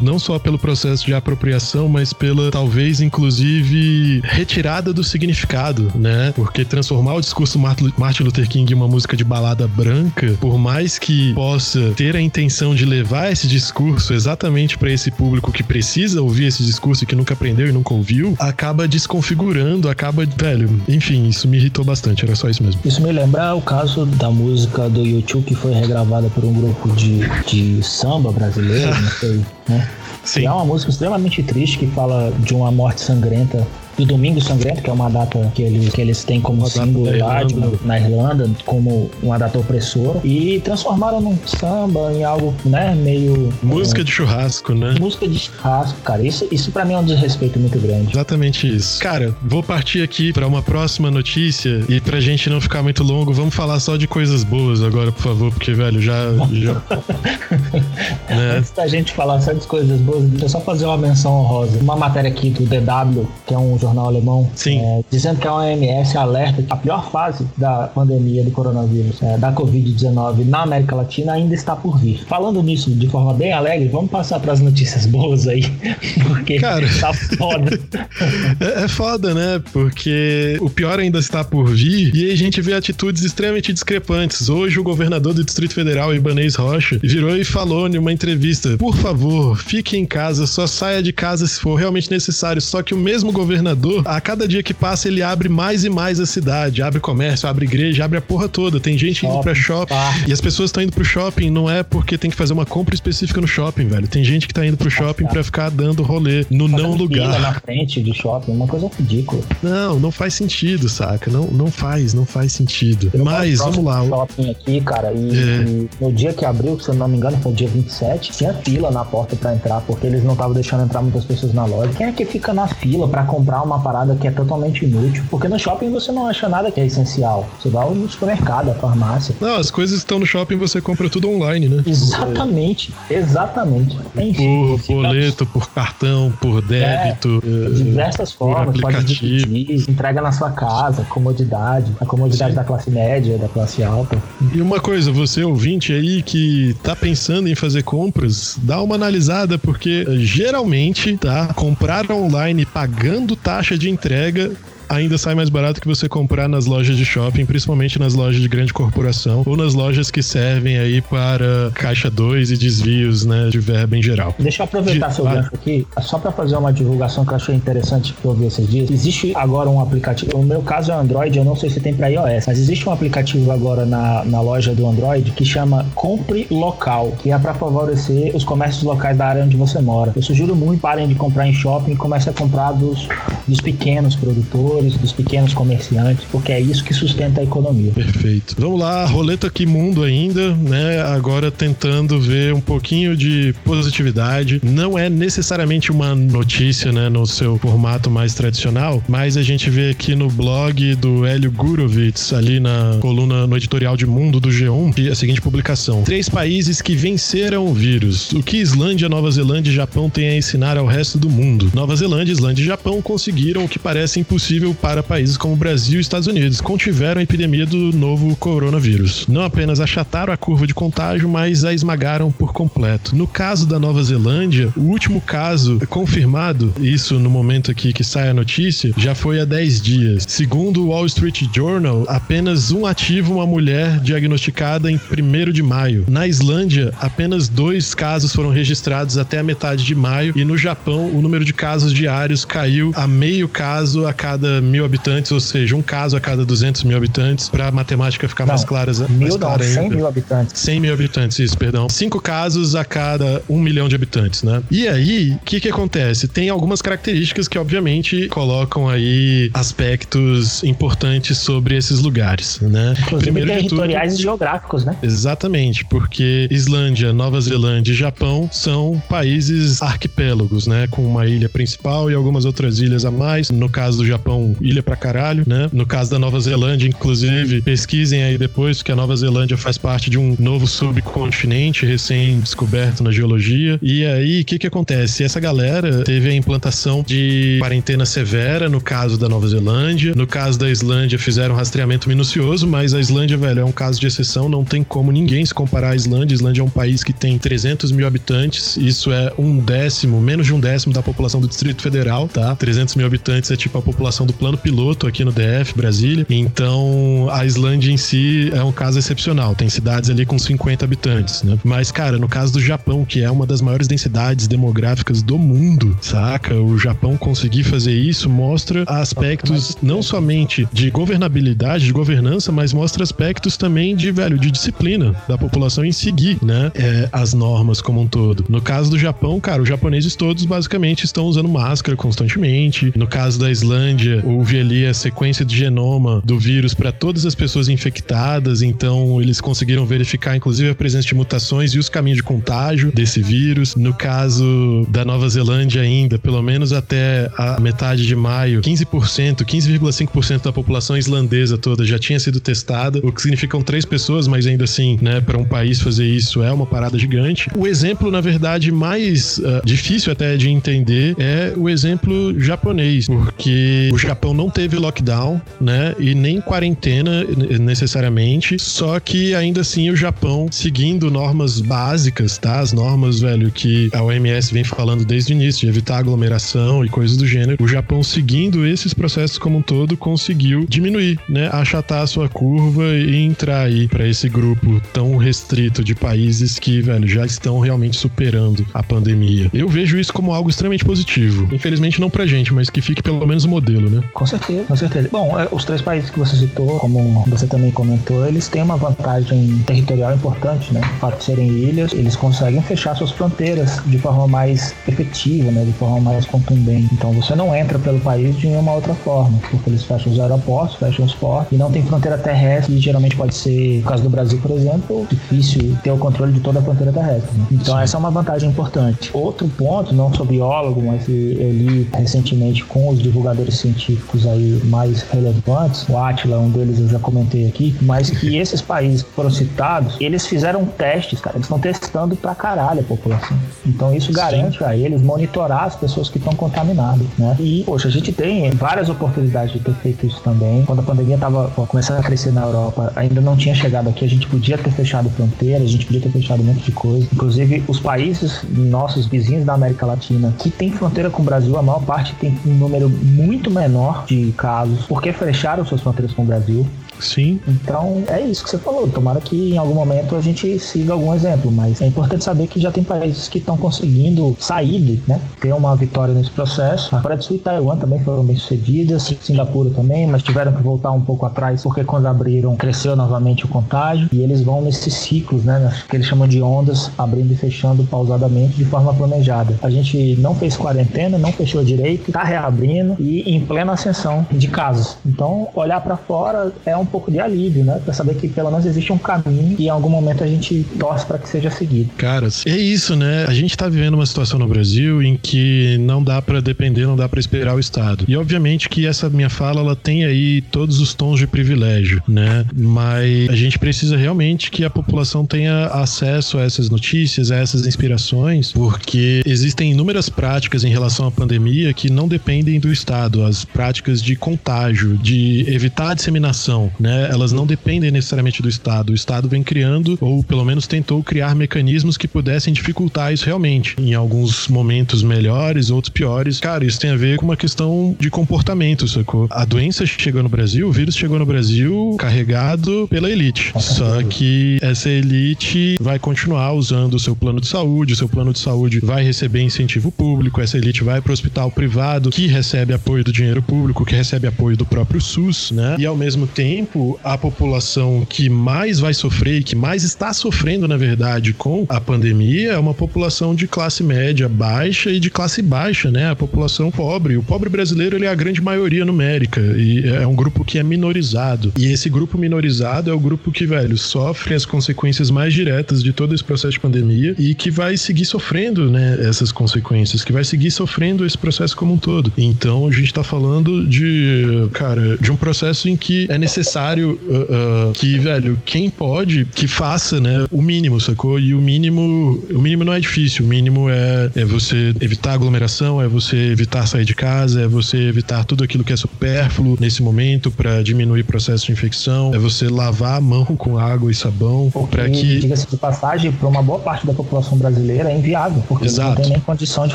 [0.00, 6.32] Não só pelo processo de apropriação, mas pela talvez inclusive retirada do significado, né?
[6.34, 10.58] Porque transformar o discurso do Martin Luther King em uma música de balada branca, por
[10.58, 15.62] mais que possa ter a intenção de levar esse discurso exatamente para esse público que
[15.62, 20.80] precisa ouvir esse discurso e que nunca aprendeu e nunca ouviu, acaba desconfigurando, acaba, velho,
[20.88, 22.80] enfim, isso me irritou bastante, era só isso mesmo.
[22.82, 26.88] Isso me lembra o caso da música do YouTube que foi regravada por um grupo
[26.92, 29.90] de, de samba brasileiro, não sei, né?
[30.24, 30.40] Sim.
[30.40, 33.66] E é uma música extremamente triste que fala de uma morte sangrenta
[33.96, 37.06] do Domingo Sangrento, que é uma data que eles, que eles têm como uma símbolo
[37.18, 37.40] lá
[37.82, 43.52] na Irlanda, como uma data opressora, e transformaram num samba, em algo, né, meio...
[43.62, 44.94] Música é, de churrasco, né?
[45.00, 46.26] Música de churrasco, cara.
[46.26, 48.12] Isso, isso pra mim é um desrespeito muito grande.
[48.12, 49.00] Exatamente isso.
[49.00, 53.32] Cara, vou partir aqui para uma próxima notícia, e pra gente não ficar muito longo,
[53.32, 56.32] vamos falar só de coisas boas agora, por favor, porque, velho, já...
[56.52, 56.74] já...
[58.28, 58.56] né?
[58.58, 61.78] Antes da gente falar só de coisas boas, deixa eu só fazer uma menção honrosa.
[61.80, 66.18] Uma matéria aqui do DW, que é um jornal alemão, é, dizendo que a OMS
[66.18, 71.32] alerta que a pior fase da pandemia do coronavírus, é, da Covid-19 na América Latina
[71.32, 72.24] ainda está por vir.
[72.26, 75.62] Falando nisso de forma bem alegre, vamos passar para as notícias boas aí,
[76.26, 77.80] porque Cara, tá foda.
[78.60, 79.62] é, é foda, né?
[79.72, 84.48] Porque o pior ainda está por vir e aí a gente vê atitudes extremamente discrepantes.
[84.48, 88.96] Hoje o governador do Distrito Federal, Ibanez Rocha, virou e falou em uma entrevista: por
[88.96, 92.60] favor, fique em casa, só saia de casa se for realmente necessário.
[92.60, 95.88] Só que o mesmo governador governador, a cada dia que passa, ele abre mais e
[95.88, 96.82] mais a cidade.
[96.82, 98.80] Abre comércio, abre igreja, abre a porra toda.
[98.80, 99.94] Tem gente shopping, indo pra shopping.
[100.26, 102.94] E as pessoas estão indo pro shopping não é porque tem que fazer uma compra
[102.94, 104.08] específica no shopping, velho.
[104.08, 107.40] Tem gente que tá indo pro shopping para ficar dando rolê no Fazendo não lugar.
[107.40, 109.42] na frente de shopping, uma coisa ridícula.
[109.62, 111.30] Não, não faz sentido, saca?
[111.30, 113.10] Não, não faz, não faz sentido.
[113.12, 114.04] Eu Mas, vamos lá.
[114.04, 115.62] shopping aqui, cara, e, é.
[115.62, 118.54] e, no dia que abriu, se eu não me engano, foi o dia 27, tinha
[118.54, 121.92] fila na porta para entrar, porque eles não estavam deixando entrar muitas pessoas na loja.
[121.96, 125.24] Quem é que fica na fila para comprar uma parada que é totalmente inútil.
[125.30, 127.46] Porque no shopping você não acha nada que é essencial.
[127.60, 129.34] Você vai no supermercado, à farmácia.
[129.40, 131.82] Não, as coisas estão no shopping você compra tudo online, né?
[131.86, 133.96] Exatamente, exatamente.
[134.16, 137.42] Enfim, por boleto, por cartão, por débito.
[137.44, 142.56] É, diversas formas, pode dividir, entrega na sua casa, comodidade, a comodidade Sim.
[142.56, 144.20] da classe média, da classe alta.
[144.52, 149.58] E uma coisa, você ouvinte aí que tá pensando em fazer compras, dá uma analisada,
[149.58, 151.48] porque geralmente, tá?
[151.54, 154.52] Comprar online pagando taxa de entrega
[154.88, 158.48] ainda sai mais barato que você comprar nas lojas de shopping, principalmente nas lojas de
[158.48, 163.58] grande corporação ou nas lojas que servem aí para caixa 2 e desvios, né, de
[163.58, 164.34] verba em geral.
[164.38, 165.14] Deixa eu aproveitar de...
[165.14, 168.46] seu gancho aqui, só para fazer uma divulgação que eu achei interessante que eu vi
[168.46, 168.90] esses dias.
[168.90, 172.08] Existe agora um aplicativo, no meu caso é Android, eu não sei se tem para
[172.08, 177.12] iOS, mas existe um aplicativo agora na, na loja do Android que chama Compre Local,
[177.18, 180.12] que é para favorecer os comércios locais da área onde você mora.
[180.14, 183.08] Eu sugiro muito parem de comprar em shopping e comecem a comprar dos,
[183.46, 187.92] dos pequenos produtores, dos pequenos comerciantes, porque é isso que sustenta a economia.
[187.92, 188.54] Perfeito.
[188.58, 191.02] Vamos lá, roleta aqui mundo ainda, né?
[191.02, 194.60] Agora tentando ver um pouquinho de positividade.
[194.62, 199.90] Não é necessariamente uma notícia, né, no seu formato mais tradicional, mas a gente vê
[199.90, 205.10] aqui no blog do Hélio Gurovitz, ali na coluna no editorial de mundo do G1,
[205.10, 208.32] a seguinte publicação: Três países que venceram o vírus.
[208.32, 211.70] O que Islândia, Nova Zelândia e Japão têm a ensinar ao resto do mundo?
[211.74, 216.00] Nova Zelândia, Islândia e Japão conseguiram o que parece impossível para países como Brasil e
[216.00, 219.26] Estados Unidos, contiveram a epidemia do novo coronavírus.
[219.26, 223.14] Não apenas achataram a curva de contágio, mas a esmagaram por completo.
[223.14, 228.28] No caso da Nova Zelândia, o último caso confirmado, isso no momento aqui que sai
[228.28, 230.24] a notícia, já foi há 10 dias.
[230.28, 236.04] Segundo o Wall Street Journal, apenas um ativo, uma mulher diagnosticada em 1 de maio.
[236.08, 241.10] Na Islândia, apenas dois casos foram registrados até a metade de maio e no Japão,
[241.14, 245.76] o número de casos diários caiu a meio caso a cada mil habitantes, ou seja,
[245.76, 248.92] um caso a cada 200 mil habitantes, para a matemática ficar não, mais clara.
[249.08, 250.60] Mil não, 100 mil habitantes.
[250.60, 251.88] 100 mil habitantes, isso, perdão.
[251.88, 254.62] Cinco casos a cada um milhão de habitantes, né?
[254.70, 256.28] E aí, o que que acontece?
[256.28, 262.94] Tem algumas características que, obviamente, colocam aí aspectos importantes sobre esses lugares, né?
[262.98, 264.96] Inclusive Primeiro territoriais tudo, e geográficos, né?
[265.02, 270.86] Exatamente, porque Islândia, Nova Zelândia e Japão são países arquipélagos, né?
[270.90, 273.50] Com uma ilha principal e algumas outras ilhas a mais.
[273.50, 275.68] No caso do Japão, ilha pra caralho, né?
[275.72, 280.10] No caso da Nova Zelândia, inclusive, pesquisem aí depois que a Nova Zelândia faz parte
[280.10, 283.78] de um novo subcontinente recém-descoberto na geologia.
[283.82, 285.24] E aí, o que que acontece?
[285.24, 290.12] Essa galera teve a implantação de quarentena severa no caso da Nova Zelândia.
[290.14, 294.00] No caso da Islândia, fizeram um rastreamento minucioso, mas a Islândia, velho, é um caso
[294.00, 294.48] de exceção.
[294.48, 296.34] Não tem como ninguém se comparar à Islândia.
[296.34, 298.76] A Islândia é um país que tem 300 mil habitantes.
[298.76, 302.54] Isso é um décimo, menos de um décimo da população do Distrito Federal, tá?
[302.54, 306.26] 300 mil habitantes é tipo a população do plano piloto aqui no DF, Brasília.
[306.28, 309.54] Então, a Islândia em si é um caso excepcional.
[309.54, 311.58] Tem cidades ali com 50 habitantes, né?
[311.64, 315.96] Mas, cara, no caso do Japão, que é uma das maiores densidades demográficas do mundo,
[316.00, 316.54] saca?
[316.54, 323.02] O Japão conseguir fazer isso mostra aspectos não somente de governabilidade, de governança, mas mostra
[323.02, 326.70] aspectos também de, velho, de disciplina da população em seguir, né?
[326.74, 328.44] É, as normas como um todo.
[328.48, 332.92] No caso do Japão, cara, os japoneses todos basicamente estão usando máscara constantemente.
[332.96, 337.34] No caso da Islândia, houve ali a sequência de genoma do vírus para todas as
[337.34, 342.22] pessoas infectadas, então eles conseguiram verificar inclusive a presença de mutações e os caminhos de
[342.22, 343.74] contágio desse vírus.
[343.76, 350.44] No caso da Nova Zelândia ainda, pelo menos até a metade de maio, 15%, 15,5%
[350.44, 354.64] da população islandesa toda já tinha sido testada, o que significam três pessoas, mas ainda
[354.64, 357.48] assim, né, para um país fazer isso é uma parada gigante.
[357.56, 363.90] O exemplo, na verdade, mais uh, difícil até de entender é o exemplo japonês, porque
[363.92, 367.24] o Japão não teve lockdown, né, e nem quarentena
[367.60, 372.60] necessariamente, só que ainda assim o Japão seguindo normas básicas, tá?
[372.60, 376.88] As normas, velho, que a OMS vem falando desde o início, de evitar aglomeração e
[376.88, 377.62] coisas do gênero.
[377.62, 382.84] O Japão seguindo esses processos como um todo conseguiu diminuir, né, achatar a sua curva
[382.94, 387.96] e entrar aí para esse grupo tão restrito de países que, velho, já estão realmente
[387.96, 389.50] superando a pandemia.
[389.52, 391.48] Eu vejo isso como algo extremamente positivo.
[391.52, 393.95] Infelizmente não pra gente, mas que fique pelo menos o modelo, né?
[394.12, 395.08] Com certeza, com certeza.
[395.10, 398.76] Bom, é, os três países que você citou, como você também comentou, eles têm uma
[398.76, 400.80] vantagem territorial importante, né?
[400.96, 405.64] O fato de serem ilhas, eles conseguem fechar suas fronteiras de forma mais efetiva, né?
[405.64, 406.88] De forma mais contundente.
[406.92, 410.76] Então você não entra pelo país de nenhuma outra forma, porque eles fecham os aeroportos,
[410.76, 414.10] fecham os portos e não tem fronteira terrestre e geralmente pode ser, no caso do
[414.10, 417.38] Brasil, por exemplo, difícil ter o controle de toda a fronteira terrestre.
[417.38, 417.46] Né?
[417.52, 417.82] Então Sim.
[417.82, 419.10] essa é uma vantagem importante.
[419.12, 423.85] Outro ponto, não sou biólogo, mas eu li recentemente com os divulgadores científicos
[424.28, 429.02] aí mais relevantes, o Atila, um deles eu já comentei aqui, mas que esses países
[429.02, 433.36] que foram citados, eles fizeram testes, cara, eles estão testando pra caralho a população.
[433.64, 437.36] Então isso garante a eles monitorar as pessoas que estão contaminadas, né?
[437.38, 440.64] E, poxa, a gente tem várias oportunidades de ter feito isso também.
[440.64, 444.08] Quando a pandemia estava começando a crescer na Europa, ainda não tinha chegado aqui, a
[444.08, 447.06] gente podia ter fechado fronteiras, a gente podia ter fechado um monte de coisa.
[447.12, 451.62] Inclusive, os países nossos vizinhos da América Latina que tem fronteira com o Brasil, a
[451.62, 456.22] maior parte tem um número muito menor menor de casos, porque fecharam suas fronteiras com
[456.22, 456.66] o Brasil.
[457.00, 457.40] Sim.
[457.46, 458.88] Então, é isso que você falou.
[458.88, 462.60] Tomara que em algum momento a gente siga algum exemplo, mas é importante saber que
[462.60, 465.20] já tem países que estão conseguindo sair, né?
[465.40, 466.94] Ter uma vitória nesse processo.
[466.94, 470.62] A Coreia do Sul e Taiwan também foram bem sucedidas, Singapura também, mas tiveram que
[470.62, 474.94] voltar um pouco atrás porque quando abriram cresceu novamente o contágio e eles vão nesses
[474.94, 475.72] ciclos, né?
[475.88, 479.58] Que eles chamam de ondas, abrindo e fechando pausadamente de forma planejada.
[479.62, 484.48] A gente não fez quarentena, não fechou direito, tá reabrindo e em plena ascensão de
[484.48, 484.96] casos.
[485.04, 487.80] Então, olhar para fora é um um pouco de alívio, né?
[487.84, 491.04] Pra saber que pelo menos existe um caminho e em algum momento a gente torce
[491.04, 491.90] para que seja seguido.
[491.96, 493.24] Caras, é isso, né?
[493.28, 496.96] A gente tá vivendo uma situação no Brasil em que não dá para depender, não
[496.96, 498.04] dá para esperar o Estado.
[498.08, 502.44] E obviamente que essa minha fala, ela tem aí todos os tons de privilégio, né?
[502.54, 507.66] Mas a gente precisa realmente que a população tenha acesso a essas notícias, a essas
[507.66, 513.24] inspirações, porque existem inúmeras práticas em relação à pandemia que não dependem do Estado.
[513.24, 517.08] As práticas de contágio, de evitar a disseminação, né?
[517.10, 518.90] Elas não dependem necessariamente do Estado.
[518.90, 523.76] O Estado vem criando, ou pelo menos tentou criar mecanismos que pudessem dificultar isso realmente.
[523.78, 526.40] Em alguns momentos melhores, outros piores.
[526.40, 529.26] Cara, isso tem a ver com uma questão de comportamento, sacou?
[529.30, 533.52] A doença chegou no Brasil, o vírus chegou no Brasil carregado pela elite.
[533.58, 538.32] Só que essa elite vai continuar usando o seu plano de saúde, o seu plano
[538.32, 542.72] de saúde vai receber incentivo público, essa elite vai para o hospital privado que recebe
[542.72, 545.76] apoio do dinheiro público, que recebe apoio do próprio SUS, né?
[545.78, 550.66] E ao mesmo tempo, tempo, a população que mais vai sofrer, que mais está sofrendo,
[550.66, 555.40] na verdade, com a pandemia, é uma população de classe média baixa e de classe
[555.40, 556.10] baixa, né?
[556.10, 557.16] A população pobre.
[557.16, 560.62] O pobre brasileiro ele é a grande maioria numérica e é um grupo que é
[560.62, 561.52] minorizado.
[561.56, 565.92] E esse grupo minorizado é o grupo que, velho, sofre as consequências mais diretas de
[565.92, 570.24] todo esse processo de pandemia e que vai seguir sofrendo, né, essas consequências, que vai
[570.24, 572.12] seguir sofrendo esse processo como um todo.
[572.16, 576.98] Então, a gente tá falando de, cara, de um processo em que é necessário necessário
[577.06, 581.20] uh, uh, que, velho, quem pode, que faça, né, o mínimo, sacou?
[581.20, 585.80] E o mínimo, o mínimo não é difícil, o mínimo é, é você evitar aglomeração,
[585.80, 589.82] é você evitar sair de casa, é você evitar tudo aquilo que é supérfluo nesse
[589.82, 593.94] momento para diminuir o processo de infecção, é você lavar a mão com água e
[593.94, 598.42] sabão para que diga-se de passagem, para uma boa parte da população brasileira é inviável,
[598.48, 598.88] porque Exato.
[598.88, 599.74] não tem nem condição de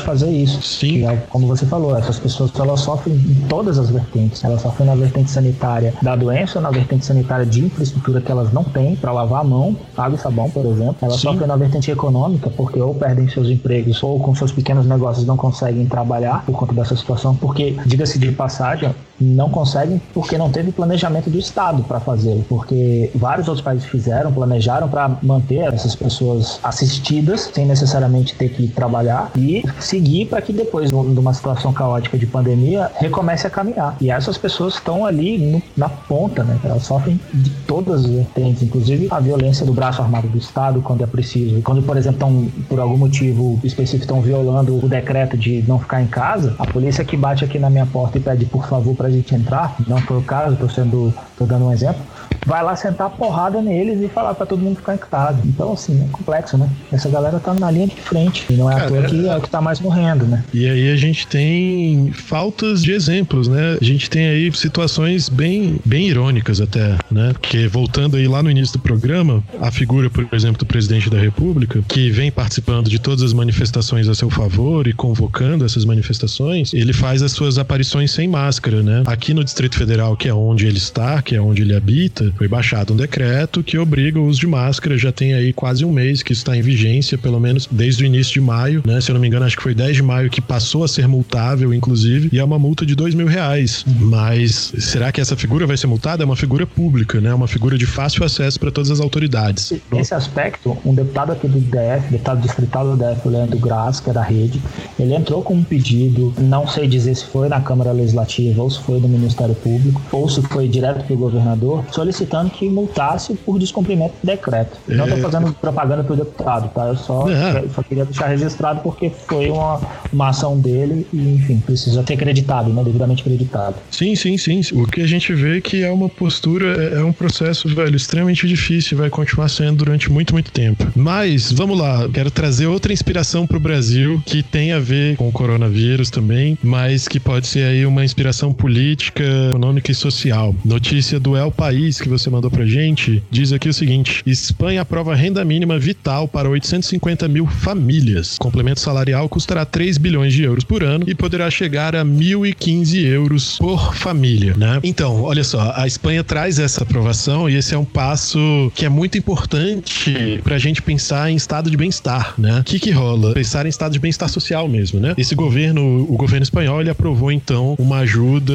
[0.00, 0.60] fazer isso.
[0.62, 1.06] Sim.
[1.06, 4.42] É, como você falou, essas pessoas elas sofrem em todas as vertentes.
[4.44, 8.64] Elas sofrem na vertente sanitária da doença, na vertente sanitária de infraestrutura que elas não
[8.64, 10.96] têm para lavar a mão, água e sabão, por exemplo.
[11.00, 11.28] Elas Sim.
[11.28, 15.36] sofrem na vertente econômica, porque ou perdem seus empregos ou com seus pequenos negócios não
[15.36, 18.90] conseguem trabalhar por conta dessa situação, porque, diga-se de passagem,
[19.22, 24.32] não conseguem porque não teve planejamento do Estado para fazê-lo, porque vários outros países fizeram,
[24.32, 30.52] planejaram para manter essas pessoas assistidas sem necessariamente ter que trabalhar e seguir para que
[30.52, 33.96] depois de uma situação caótica de pandemia recomece a caminhar.
[34.00, 36.58] E essas pessoas estão ali no, na ponta, né?
[36.64, 41.02] Elas sofrem de todas as vertentes, inclusive a violência do braço armado do Estado quando
[41.02, 41.60] é preciso.
[41.62, 46.02] Quando, por exemplo, estão por algum motivo específico estão violando o decreto de não ficar
[46.02, 49.08] em casa, a polícia que bate aqui na minha porta e pede por favor para
[49.12, 52.02] gente entrar, não foi o caso, estou sendo, tô dando um exemplo,
[52.46, 55.40] vai lá sentar porrada neles e falar para todo mundo ficar casa.
[55.44, 56.68] Então, assim, é complexo, né?
[56.90, 58.44] Essa galera tá na linha de frente.
[58.50, 60.44] E não é Cara, à toa que é o que tá mais morrendo, né?
[60.52, 63.78] E aí a gente tem faltas de exemplos, né?
[63.80, 67.32] A gente tem aí situações bem, bem irônicas até, né?
[67.32, 71.18] Porque voltando aí lá no início do programa, a figura, por exemplo, do presidente da
[71.18, 76.72] República, que vem participando de todas as manifestações a seu favor e convocando essas manifestações,
[76.74, 79.02] ele faz as suas aparições sem máscara, né?
[79.06, 82.48] Aqui no Distrito Federal, que é onde ele está, que é onde ele habita, foi
[82.48, 84.98] baixado um decreto que obriga o uso de máscara.
[84.98, 88.32] Já tem aí quase um mês que está em vigência, pelo menos desde o início
[88.32, 89.00] de maio, né?
[89.00, 91.06] Se eu não me engano, acho que foi 10 de maio que passou a ser
[91.06, 93.84] multável, inclusive, e é uma multa de 2 mil reais.
[93.86, 96.22] Mas será que essa figura vai ser multada?
[96.22, 97.32] É uma figura pública, né?
[97.32, 99.72] Uma figura de fácil acesso para todas as autoridades.
[99.92, 104.10] Nesse aspecto, um deputado aqui do DF, deputado distrital do DF, o Leandro Graz, que
[104.10, 104.60] é da rede,
[104.98, 108.80] ele entrou com um pedido, não sei dizer se foi na Câmara Legislativa ou se
[108.80, 113.34] foi do Ministério Público, ou se foi direto para o governador, solicitando solicitando que multasse
[113.34, 114.78] por descumprimento do decreto.
[114.88, 114.94] É.
[114.94, 116.86] Não estou fazendo propaganda para o deputado, tá?
[116.86, 117.64] Eu só, é.
[117.74, 119.80] só queria deixar registrado porque foi uma,
[120.12, 122.82] uma ação dele e, enfim, precisa ter acreditado, né?
[122.82, 123.76] Devidamente acreditado.
[123.90, 124.60] Sim, sim, sim.
[124.72, 128.46] O que a gente vê que é uma postura, é, é um processo, velho, extremamente
[128.46, 130.86] difícil e vai continuar sendo durante muito, muito tempo.
[130.94, 135.28] Mas, vamos lá, quero trazer outra inspiração para o Brasil que tem a ver com
[135.28, 140.54] o coronavírus também, mas que pode ser aí uma inspiração política, econômica e social.
[140.64, 145.14] Notícia do El País que você mandou pra gente diz aqui o seguinte: Espanha aprova
[145.14, 148.36] renda mínima vital para 850 mil famílias.
[148.38, 153.56] Complemento salarial custará 3 bilhões de euros por ano e poderá chegar a 1.015 euros
[153.58, 154.80] por família, né?
[154.82, 158.88] Então, olha só, a Espanha traz essa aprovação e esse é um passo que é
[158.88, 162.60] muito importante pra gente pensar em estado de bem-estar, né?
[162.60, 163.32] O que que rola?
[163.32, 165.14] Pensar em estado de bem-estar social mesmo, né?
[165.16, 168.52] Esse governo, o governo espanhol, ele aprovou então uma ajuda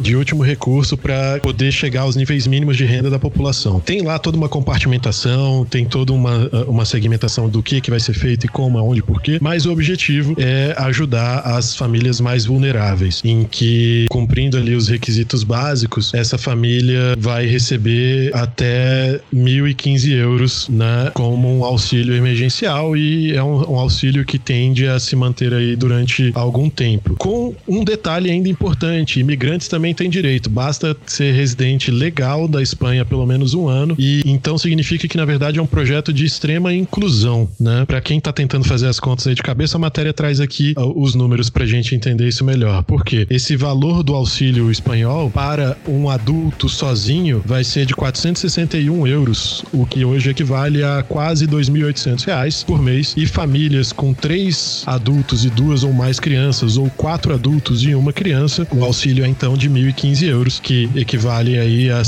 [0.00, 3.80] de último recurso para poder chegar aos níveis mínimos de renda da população.
[3.80, 8.14] Tem lá toda uma compartimentação, tem toda uma, uma segmentação do que que vai ser
[8.14, 13.20] feito e como, aonde, por quê, mas o objetivo é ajudar as famílias mais vulneráveis,
[13.24, 21.10] em que cumprindo ali os requisitos básicos, essa família vai receber até 1.015 euros, né,
[21.14, 25.74] como um auxílio emergencial e é um, um auxílio que tende a se manter aí
[25.76, 27.16] durante algum tempo.
[27.16, 32.81] Com um detalhe ainda importante, imigrantes também têm direito, basta ser residente legal da Espanha
[33.08, 36.72] pelo menos um ano e então significa que na verdade é um projeto de extrema
[36.72, 37.84] inclusão, né?
[37.86, 41.14] Para quem tá tentando fazer as contas aí de cabeça, a matéria traz aqui os
[41.14, 42.82] números pra gente entender isso melhor.
[42.82, 43.26] Por quê?
[43.30, 49.86] Esse valor do auxílio espanhol para um adulto sozinho vai ser de 461 euros, o
[49.86, 55.50] que hoje equivale a quase 2.800 reais por mês e famílias com três adultos e
[55.50, 59.68] duas ou mais crianças ou quatro adultos e uma criança, o auxílio é então de
[59.68, 62.04] 1.015 euros, que equivale aí a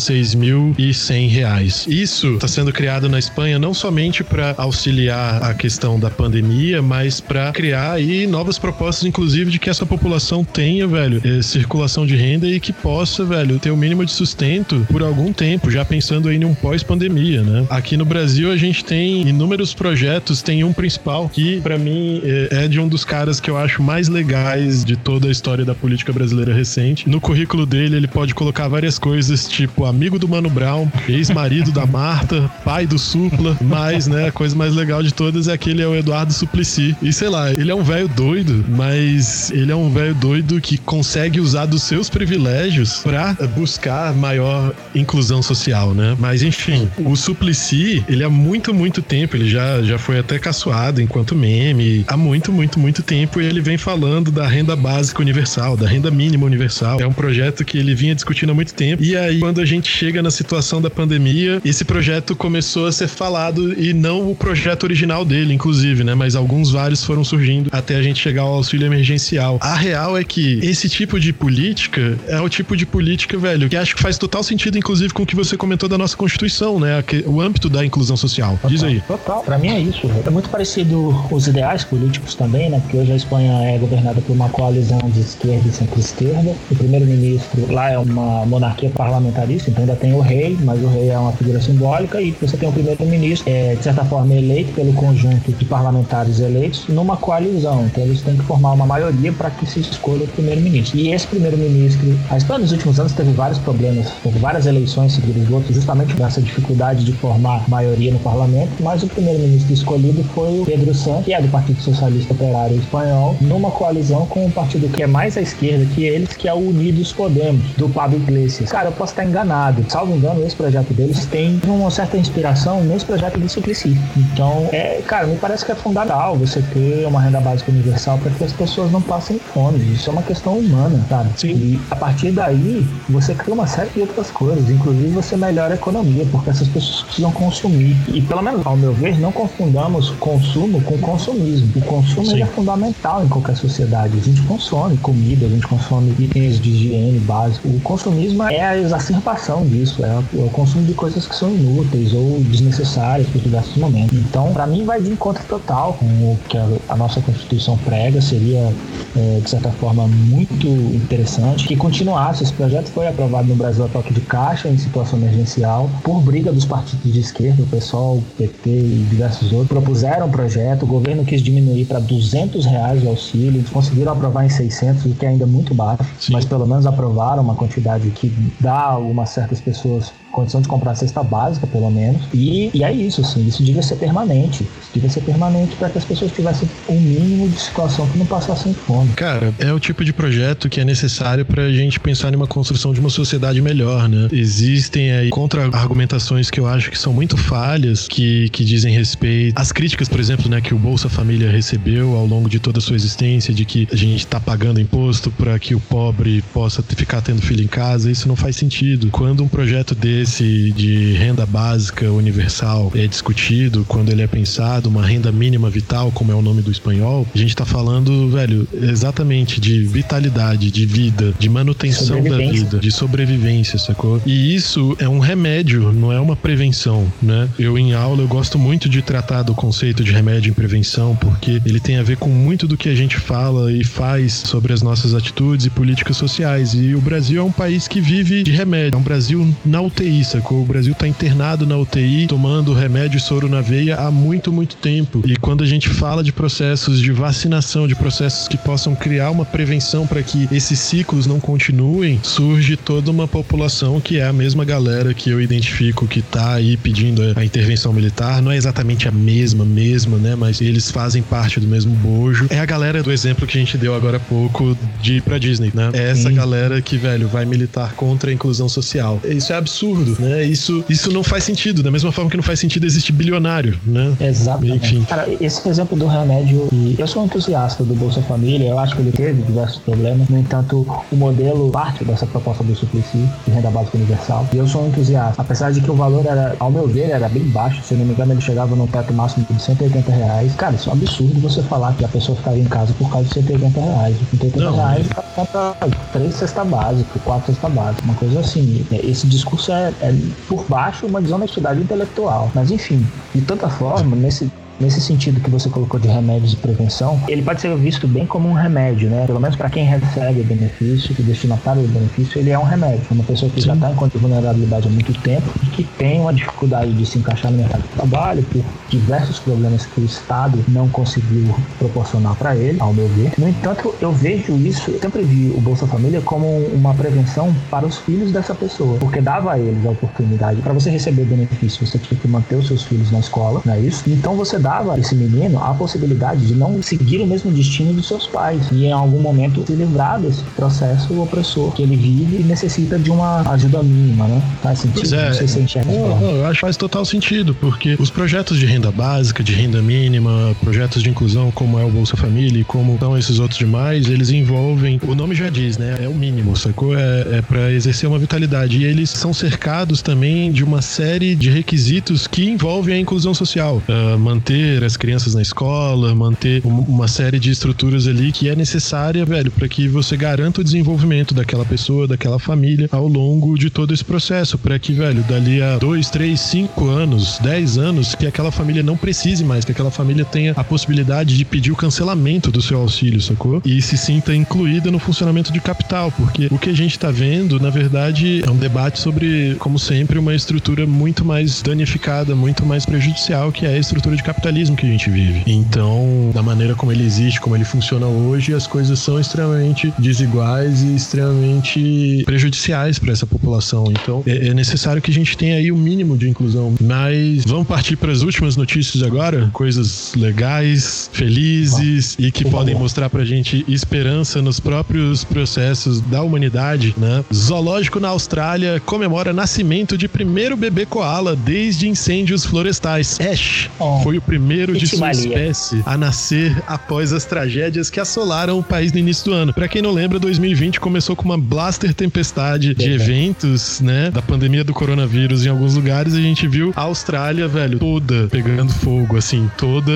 [0.73, 1.87] 6.100 reais.
[1.89, 7.21] Isso está sendo criado na Espanha não somente para auxiliar a questão da pandemia, mas
[7.21, 12.17] para criar aí novas propostas, inclusive de que essa população tenha, velho, eh, circulação de
[12.17, 15.85] renda e que possa, velho, ter o um mínimo de sustento por algum tempo, já
[15.85, 17.67] pensando aí em um pós-pandemia, né?
[17.71, 22.49] Aqui no Brasil a gente tem inúmeros projetos, tem um principal que para mim eh,
[22.51, 25.75] é de um dos caras que eu acho mais legais de toda a história da
[25.75, 27.09] política brasileira recente.
[27.09, 31.87] No currículo dele ele pode colocar várias coisas, tipo amigo do Mano Brown, ex-marido da
[31.87, 35.83] Marta, pai do Supla, mas, né, a coisa mais legal de todas é que ele
[35.83, 36.97] é o Eduardo Suplicy.
[37.03, 40.79] E sei lá, ele é um velho doido, mas ele é um velho doido que
[40.79, 46.17] consegue usar dos seus privilégios para buscar maior inclusão social, né?
[46.19, 51.01] Mas enfim, o Suplicy, ele há muito, muito tempo, ele já, já foi até caçoado
[51.01, 55.77] enquanto meme, há muito, muito, muito tempo, e ele vem falando da renda básica universal,
[55.77, 57.01] da renda mínima universal.
[57.01, 59.03] É um projeto que ele vinha discutindo há muito tempo.
[59.03, 63.09] E aí, quando a gente chega na situação da pandemia, esse projeto começou a ser
[63.09, 66.15] falado e não o projeto original dele, inclusive, né?
[66.15, 69.59] Mas alguns vários foram surgindo até a gente chegar ao auxílio emergencial.
[69.61, 73.77] A real é que esse tipo de política é o tipo de política, velho, que
[73.77, 77.03] acho que faz total sentido, inclusive, com o que você comentou da nossa Constituição, né?
[77.27, 78.53] O âmbito da inclusão social.
[78.55, 79.01] Total, Diz aí.
[79.07, 79.43] Total.
[79.43, 80.11] Pra mim é isso.
[80.27, 82.81] É muito parecido os ideais políticos também, né?
[82.81, 86.55] Porque hoje a Espanha é governada por uma coalizão de esquerda e centro-esquerda.
[86.71, 91.11] O primeiro-ministro lá é uma monarquia parlamentarista, então ainda tem o rei, mas o rei
[91.11, 94.93] é uma figura simbólica, e você tem o primeiro-ministro, é, de certa forma, eleito pelo
[94.95, 97.85] conjunto de parlamentares eleitos numa coalizão.
[97.87, 100.99] Então eles têm que formar uma maioria para que se escolha o primeiro-ministro.
[100.99, 105.47] E esse primeiro-ministro, a Espanha nos últimos anos teve vários problemas, teve várias eleições seguidas
[105.47, 110.25] do outro, justamente por essa dificuldade de formar maioria no parlamento, mas o primeiro-ministro escolhido
[110.35, 114.51] foi o Pedro Sánchez, que é do Partido Socialista Operário Espanhol, numa coalizão com um
[114.51, 118.17] partido que é mais à esquerda que eles, que é o Unidos Podemos, do Pablo
[118.17, 118.71] Iglesias.
[118.71, 119.85] Cara, eu posso estar enganado.
[119.89, 123.97] Salvo engano, esse projeto deles tem uma certa inspiração nesse projeto do Suplicy.
[124.17, 128.31] Então, é, cara, me parece que é fundamental você ter uma renda básica universal para
[128.31, 129.79] que as pessoas não passem fome.
[129.93, 131.31] Isso é uma questão humana, sabe?
[131.37, 131.53] Sim.
[131.53, 134.69] E a partir daí, você cria uma série de outras coisas.
[134.71, 137.97] Inclusive, você melhora a economia, porque essas pessoas precisam consumir.
[138.09, 141.71] E, pelo menos, ao meu ver, não confundamos consumo com consumismo.
[141.77, 144.19] O consumo é fundamental em qualquer sociedade.
[144.19, 147.69] A gente consome comida, a gente consome itens de higiene básico.
[147.69, 152.41] O consumismo é a exacerbação disso, é o consumo de coisas que são inúteis ou
[152.41, 154.17] desnecessárias para diversos momentos.
[154.17, 158.21] Então, para mim, vai de encontro total com o que a, a nossa Constituição prega,
[158.21, 158.73] seria,
[159.17, 162.43] é, de certa forma, muito interessante que continuasse.
[162.43, 166.53] Esse projeto foi aprovado no Brasil a toque de caixa, em situação emergencial, por briga
[166.53, 170.87] dos partidos de esquerda, o PSOL, o PT e diversos outros, propuseram um projeto, o
[170.87, 175.25] governo quis diminuir para 200 reais o auxílio, eles conseguiram aprovar em 600, o que
[175.25, 176.33] é ainda muito baixo, Sim.
[176.33, 180.24] mas pelo menos aprovaram uma quantidade que dá a algumas certas pessoas Cheers.
[180.35, 182.23] Condição de comprar a cesta básica, pelo menos.
[182.35, 184.65] E, e é isso, assim, isso devia ser permanente.
[184.65, 188.27] Isso devia ser permanente para que as pessoas tivessem um mínimo de situação que não
[188.27, 189.11] passassem fome.
[189.15, 192.93] Cara, é o tipo de projeto que é necessário para a gente pensar numa construção
[192.93, 194.29] de uma sociedade melhor, né?
[194.33, 199.71] Existem aí contra-argumentações que eu acho que são muito falhas, que, que dizem respeito às
[199.71, 202.97] críticas, por exemplo, né, que o Bolsa Família recebeu ao longo de toda a sua
[202.97, 207.41] existência, de que a gente está pagando imposto para que o pobre possa ficar tendo
[207.41, 208.11] filho em casa.
[208.11, 209.09] Isso não faz sentido.
[209.11, 215.05] Quando um projeto desse de renda básica universal é discutido, quando ele é pensado, uma
[215.05, 219.61] renda mínima vital, como é o nome do espanhol, a gente está falando, velho, exatamente
[219.61, 224.21] de vitalidade, de vida, de manutenção da vida, de sobrevivência, sacou?
[224.25, 227.49] E isso é um remédio, não é uma prevenção, né?
[227.59, 231.61] Eu em aula eu gosto muito de tratar do conceito de remédio em prevenção, porque
[231.65, 234.83] ele tem a ver com muito do que a gente fala e faz sobre as
[234.83, 236.75] nossas atitudes e políticas sociais.
[236.75, 238.97] E o Brasil é um país que vive de remédio.
[238.97, 240.63] É um Brasil na UTI, sacou?
[240.63, 244.77] O Brasil tá internado na UTI, tomando remédio e soro na veia há muito, muito
[244.77, 245.23] tempo.
[245.25, 249.45] E quando a gente fala de processos de vacinação, de processos que possam criar uma
[249.45, 254.65] prevenção para que esses ciclos não continuem, surge toda uma população que é a mesma
[254.65, 258.43] galera que eu identifico que tá aí pedindo a intervenção militar.
[258.43, 260.35] Não é exatamente a mesma, mesma, né?
[260.35, 262.47] Mas eles fazem parte do mesmo bojo.
[262.51, 265.39] É a galera do exemplo que a gente deu agora há pouco de ir pra
[265.39, 265.91] Disney, né?
[265.93, 266.35] É essa Sim.
[266.35, 269.21] galera que, velho, vai militar contra a inclusão social.
[269.25, 270.45] Isso é absurdo, né?
[270.45, 271.83] Isso, isso não faz sentido.
[271.83, 274.15] Da mesma forma que não faz sentido existir bilionário, né?
[274.21, 274.97] Exatamente.
[274.97, 275.05] Enfim.
[275.05, 279.03] Cara, esse exemplo do remédio, eu sou um entusiasta do Bolsa Família, eu acho que
[279.03, 280.29] ele teve diversos problemas.
[280.29, 284.47] No entanto, o modelo parte dessa proposta do Suplicy, de renda básica universal.
[284.53, 285.41] E eu sou um entusiasta.
[285.41, 287.83] Apesar de que o valor era, ao meu ver, era bem baixo.
[287.83, 290.55] Se eu não me engano, ele chegava no teto máximo de 180 reais.
[290.55, 293.29] Cara, isso é um absurdo você falar que a pessoa ficaria em casa por causa
[293.29, 294.17] de 180 reais.
[294.31, 294.77] 180 não.
[294.77, 295.77] reais compra
[296.13, 298.87] três cesta básica, quatro cesta básica, uma coisa assim.
[298.93, 300.13] Esse discurso é, é
[300.49, 302.51] por baixo uma desonestidade intelectual.
[302.55, 304.51] Mas enfim, de tanta forma, nesse
[304.81, 308.49] nesse sentido que você colocou de remédios de prevenção, ele pode ser visto bem como
[308.49, 309.25] um remédio, né?
[309.27, 312.65] Pelo menos para quem recebe o benefício, que o destinatário do benefício, ele é um
[312.65, 313.03] remédio.
[313.11, 313.69] Uma pessoa que Sim.
[313.69, 317.07] já está em conta de vulnerabilidade há muito tempo e que tem uma dificuldade de
[317.07, 322.35] se encaixar no mercado de trabalho por diversos problemas que o Estado não conseguiu proporcionar
[322.35, 323.33] para ele, ao meu ver.
[323.39, 327.87] No entanto, eu vejo isso, eu sempre vi o Bolsa Família como uma prevenção para
[327.87, 330.61] os filhos dessa pessoa, porque dava a eles a oportunidade.
[330.63, 333.81] Para você receber benefício, você tinha que manter os seus filhos na escola, não é
[333.81, 334.05] isso?
[334.07, 338.09] Então você dava a esse menino a possibilidade de não seguir o mesmo destino dos
[338.09, 342.43] seus pais e em algum momento se livrar desse processo opressor que ele vive e
[342.43, 344.43] necessita de uma ajuda mínima, né?
[344.63, 345.01] Faz sentido?
[345.01, 345.27] Pois é.
[345.27, 348.59] Não sei se enxerga não, não, eu acho que faz total sentido, porque os projetos
[348.59, 352.65] de renda básica, de renda mínima, projetos de inclusão como é o Bolsa Família e
[352.65, 355.99] como são esses outros demais, eles envolvem, o nome já diz, né?
[356.03, 356.99] É o mínimo, sacou?
[356.99, 358.79] É, é para exercer uma vitalidade.
[358.79, 363.83] E eles são cercados também de uma série de requisitos que envolvem a inclusão social.
[363.89, 368.55] Uh, manter manter as crianças na escola, manter uma série de estruturas ali que é
[368.55, 373.69] necessária, velho, para que você garanta o desenvolvimento daquela pessoa, daquela família ao longo de
[373.69, 378.27] todo esse processo, para que, velho, dali a dois, três, cinco anos, dez anos, que
[378.27, 382.53] aquela família não precise mais, que aquela família tenha a possibilidade de pedir o cancelamento
[382.53, 383.61] do seu auxílio, sacou?
[383.65, 387.59] E se sinta incluída no funcionamento de capital, porque o que a gente tá vendo,
[387.59, 392.87] na verdade, é um debate sobre, como sempre, uma estrutura muito mais danificada, muito mais
[392.87, 395.43] prejudicial, que é a estrutura de capital capitalismo que a gente vive.
[395.47, 400.83] Então, da maneira como ele existe, como ele funciona hoje, as coisas são extremamente desiguais
[400.83, 403.87] e extremamente prejudiciais para essa população.
[403.91, 406.75] Então, é, é necessário que a gente tenha aí o um mínimo de inclusão.
[406.81, 413.09] Mas vamos partir para as últimas notícias agora, coisas legais, felizes e que podem mostrar
[413.09, 417.25] pra gente esperança nos próprios processos da humanidade, né?
[417.33, 423.19] Zoológico na Austrália comemora nascimento de primeiro bebê koala desde incêndios florestais.
[423.21, 424.01] Ash oh.
[424.03, 428.93] foi o primeiro de sua espécie a nascer após as tragédias que assolaram o país
[428.93, 429.53] no início do ano.
[429.53, 434.65] Para quem não lembra, 2020 começou com uma blaster tempestade de eventos, né, da pandemia
[434.65, 436.15] do coronavírus em alguns lugares.
[436.15, 439.93] A gente viu a Austrália, velho, toda pegando fogo, assim, toda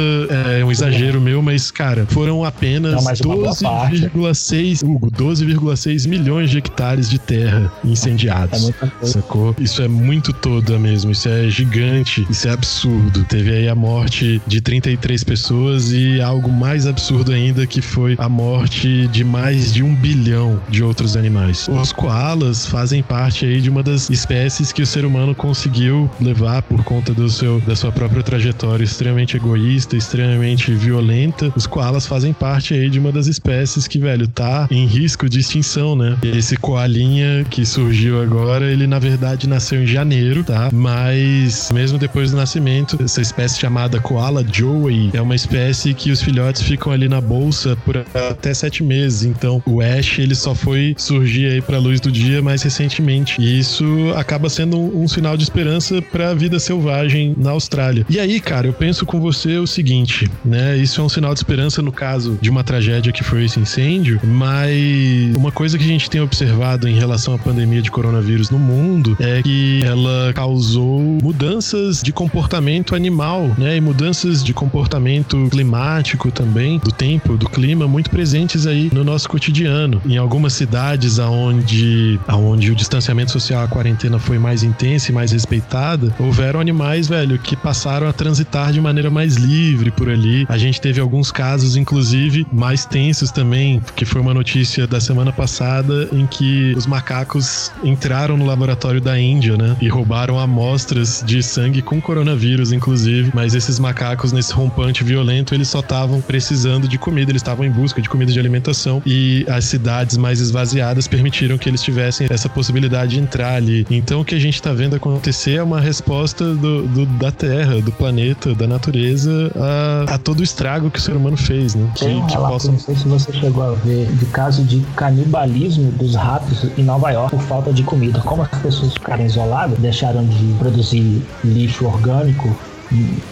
[0.57, 7.19] é um exagero meu, mas cara, foram apenas 12,6 Hugo, 12,6 milhões de hectares de
[7.19, 8.71] terra incendiados.
[9.03, 9.55] É sacou?
[9.59, 13.25] Isso é muito toda mesmo, isso é gigante, isso é absurdo.
[13.25, 18.29] Teve aí a morte de 33 pessoas e algo mais absurdo ainda que foi a
[18.29, 21.69] morte de mais de um bilhão de outros animais.
[21.69, 26.63] Os koalas fazem parte aí de uma das espécies que o ser humano conseguiu levar
[26.63, 31.53] por conta do seu, da sua própria trajetória extremamente egoísta, extremamente violenta.
[31.57, 35.41] Os koalas fazem parte aí de uma das espécies que, velho, tá em risco de
[35.41, 36.17] extinção, né?
[36.23, 40.69] Esse koalinha que surgiu agora, ele na verdade nasceu em janeiro, tá?
[40.73, 44.18] Mas mesmo depois do nascimento, essa espécie chamada koala
[44.53, 49.23] joey é uma espécie que os filhotes ficam ali na bolsa por até sete meses.
[49.23, 53.41] Então o Ash ele só foi surgir aí para luz do dia mais recentemente.
[53.41, 53.85] E isso
[54.17, 58.05] acaba sendo um, um sinal de esperança para a vida selvagem na Austrália.
[58.09, 60.77] E aí, cara, eu penso com você o seguinte, né?
[60.77, 64.21] Isso é um sinal de esperança no caso de uma tragédia que foi esse incêndio,
[64.25, 68.59] mas uma coisa que a gente tem observado em relação à pandemia de coronavírus no
[68.59, 73.77] mundo é que ela causou mudanças de comportamento animal, né?
[73.77, 79.29] E mudanças de comportamento climático também, do tempo, do clima, muito presentes aí no nosso
[79.29, 80.01] cotidiano.
[80.07, 85.31] Em algumas cidades aonde, aonde o distanciamento social, a quarentena foi mais intensa e mais
[85.31, 90.47] respeitada, houveram animais, velho, que passaram a transitar de maneira mais livre por ali.
[90.49, 95.33] A gente teve alguns casos, inclusive, mais tensos também, que foi uma notícia da semana
[95.33, 99.77] passada em que os macacos entraram no laboratório da Índia, né?
[99.83, 103.31] E roubaram amostras de sangue com coronavírus, inclusive.
[103.35, 103.98] Mas esses macacos,
[104.33, 108.33] nesse rompante violento, eles só estavam precisando de comida, eles estavam em busca de comida
[108.33, 109.03] de alimentação.
[109.05, 113.87] E as cidades mais esvaziadas permitiram que eles tivessem essa possibilidade de entrar ali.
[113.91, 117.81] Então, o que a gente tá vendo acontecer é uma resposta do, do da Terra,
[117.81, 121.91] do planeta, da natureza a, a, todo o estrago que o ser humano fez, né?
[121.99, 122.73] Tem um que, relato, possa...
[122.73, 127.11] não sei se você chegou a ver, de caso de canibalismo dos ratos em Nova
[127.11, 128.21] York por falta de comida.
[128.21, 132.57] Como as pessoas ficaram isoladas, deixaram de produzir lixo orgânico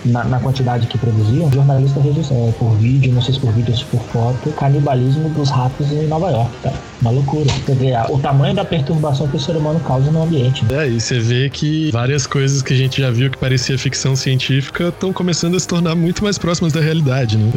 [0.05, 3.73] na, na, quantidade que produziam, jornalista registrou é, por vídeo, não sei se por vídeo
[3.73, 6.73] ou se por foto, canibalismo dos ratos em Nova York, tá?
[7.01, 7.51] Uma loucura.
[7.65, 10.65] Você vê o tamanho da perturbação que o ser humano causa no ambiente.
[10.73, 14.17] É, e você vê que várias coisas que a gente já viu que parecia ficção
[14.17, 17.53] científica estão começando a se tornar muito mais próximas da realidade, né?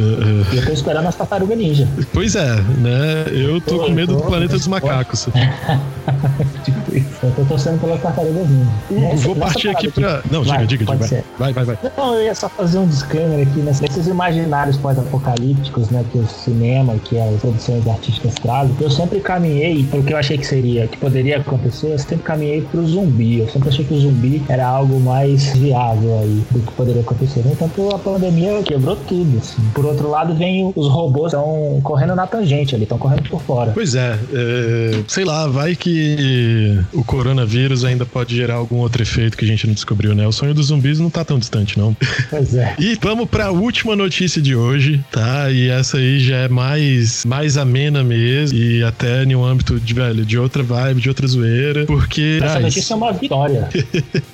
[0.52, 1.88] E eu tô esperando as tartarugas ninja.
[2.12, 3.24] Pois é, né?
[3.30, 5.28] Eu tô, com medo tô, do planeta dos macacos.
[6.64, 7.08] tipo isso.
[7.22, 9.16] Eu tô torcendo pela tartaruga ninja.
[9.16, 10.22] Vou partir aqui pra.
[10.30, 11.24] Não, vai, diga, diga, diga.
[11.38, 11.78] Vai, vai, vai.
[11.96, 16.04] Não, eu ia só fazer um disclaimer aqui nesses imaginários pós-apocalípticos, né?
[16.10, 18.74] Que o cinema, que as produções artísticas trazem.
[18.80, 22.62] Eu sempre caminhei pro que eu achei que seria, que poderia acontecer, eu sempre caminhei
[22.62, 23.40] pro zumbi.
[23.40, 27.40] Eu sempre achei que o zumbi era algo mais viável aí do que poderia acontecer.
[27.46, 29.38] Entanto, a pandemia quebrou tudo.
[29.38, 29.62] Assim.
[29.74, 33.72] Por outro lado, vem os robôs estão correndo na tangente ali, estão correndo por fora.
[33.72, 39.36] Pois é, é, sei lá, vai que o coronavírus ainda pode gerar algum outro efeito
[39.36, 40.26] que a gente não descobriu, né?
[40.26, 41.96] O sonho dos zumbis não tá tão distante, não.
[42.28, 42.74] Pois é.
[42.78, 45.50] E vamos pra última notícia de hoje, tá?
[45.50, 49.94] E essa aí já é mais, mais amena mesmo e até em um âmbito de,
[49.94, 52.38] velho, de outra vibe, de outra zoeira, porque...
[52.42, 52.64] Essa traz...
[52.64, 53.68] notícia é uma vitória.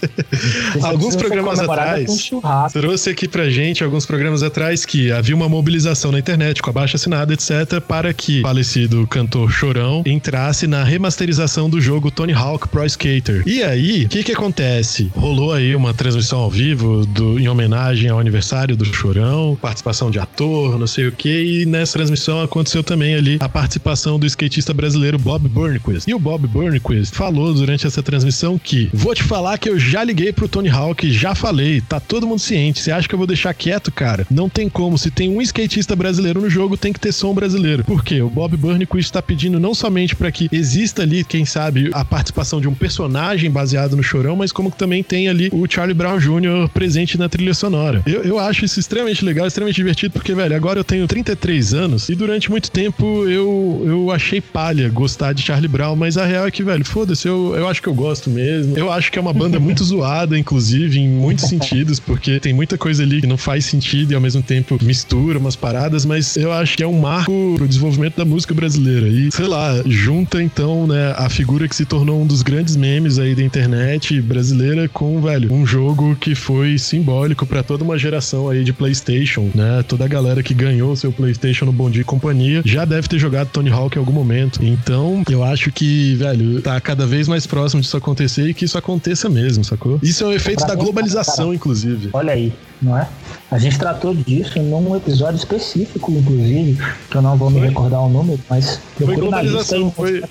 [0.82, 2.30] alguns programas atrás,
[2.72, 6.72] trouxe aqui pra gente, alguns programas atrás, que havia uma mobilização na internet com a
[6.72, 12.32] baixa assinada, etc, para que o falecido cantor Chorão entrasse na remasterização do jogo Tony
[12.32, 13.42] Hawk Pro Skater.
[13.46, 15.10] E aí, o que que acontece?
[15.14, 20.18] Rolou aí uma transmissão ao vivo do, em homenagem ao aniversário do Chorão, participação de
[20.18, 24.72] ator, não sei o que, e nessa transmissão aconteceu também ali a participação do skatista
[24.72, 26.08] brasileiro Bob Burnquist.
[26.08, 30.02] E o Bob Burnquist falou durante essa transmissão que vou te falar que eu já
[30.02, 32.80] liguei pro Tony Hawk, já falei, tá todo mundo ciente.
[32.80, 34.26] Você acha que eu vou deixar quieto, cara?
[34.30, 34.98] Não tem como.
[34.98, 37.84] Se tem um skatista brasileiro no jogo, tem que ter som brasileiro.
[37.84, 38.20] Por quê?
[38.20, 42.60] O Bob Burnquist tá pedindo não somente para que exista ali, quem sabe, a participação
[42.60, 46.18] de um personagem baseado no Chorão, mas como que também tem ali o Charlie Brown
[46.18, 46.68] Jr.
[46.72, 48.02] presente na trilha sonora.
[48.06, 52.08] Eu, eu acho isso extremamente legal, extremamente divertido, porque, velho, agora eu tenho 33 anos
[52.08, 56.46] e durante muito tempo eu, eu achei palha gostar de Charlie Brown, mas a real
[56.46, 58.76] é que, velho, foda-se, eu, eu acho que eu gosto mesmo.
[58.76, 62.78] Eu acho que é uma banda muito zoada, inclusive, em muitos sentidos, porque tem muita
[62.78, 66.52] coisa ali que não faz sentido e ao mesmo tempo mistura umas paradas, mas eu
[66.52, 69.08] acho que é um marco pro desenvolvimento da música brasileira.
[69.08, 73.18] E, sei lá, junta então, né, a figura que se tornou um dos grandes memes
[73.18, 77.15] aí da internet brasileira com, velho, um jogo que foi simbólico
[77.46, 79.84] para toda uma geração aí de PlayStation, né?
[79.86, 83.18] Toda a galera que ganhou seu PlayStation no Bom Dia e Companhia já deve ter
[83.18, 84.62] jogado Tony Hawk em algum momento.
[84.62, 88.76] Então, eu acho que, velho, tá cada vez mais próximo disso acontecer e que isso
[88.76, 89.98] aconteça mesmo, sacou?
[90.02, 92.10] Isso é um efeito da globalização, inclusive.
[92.12, 92.52] Olha aí.
[92.80, 93.08] Não é?
[93.50, 96.78] A gente tratou disso num episódio específico, inclusive,
[97.10, 99.90] que eu não vou me recordar o número, mas procure na lista aí.
[99.90, 100.22] Foi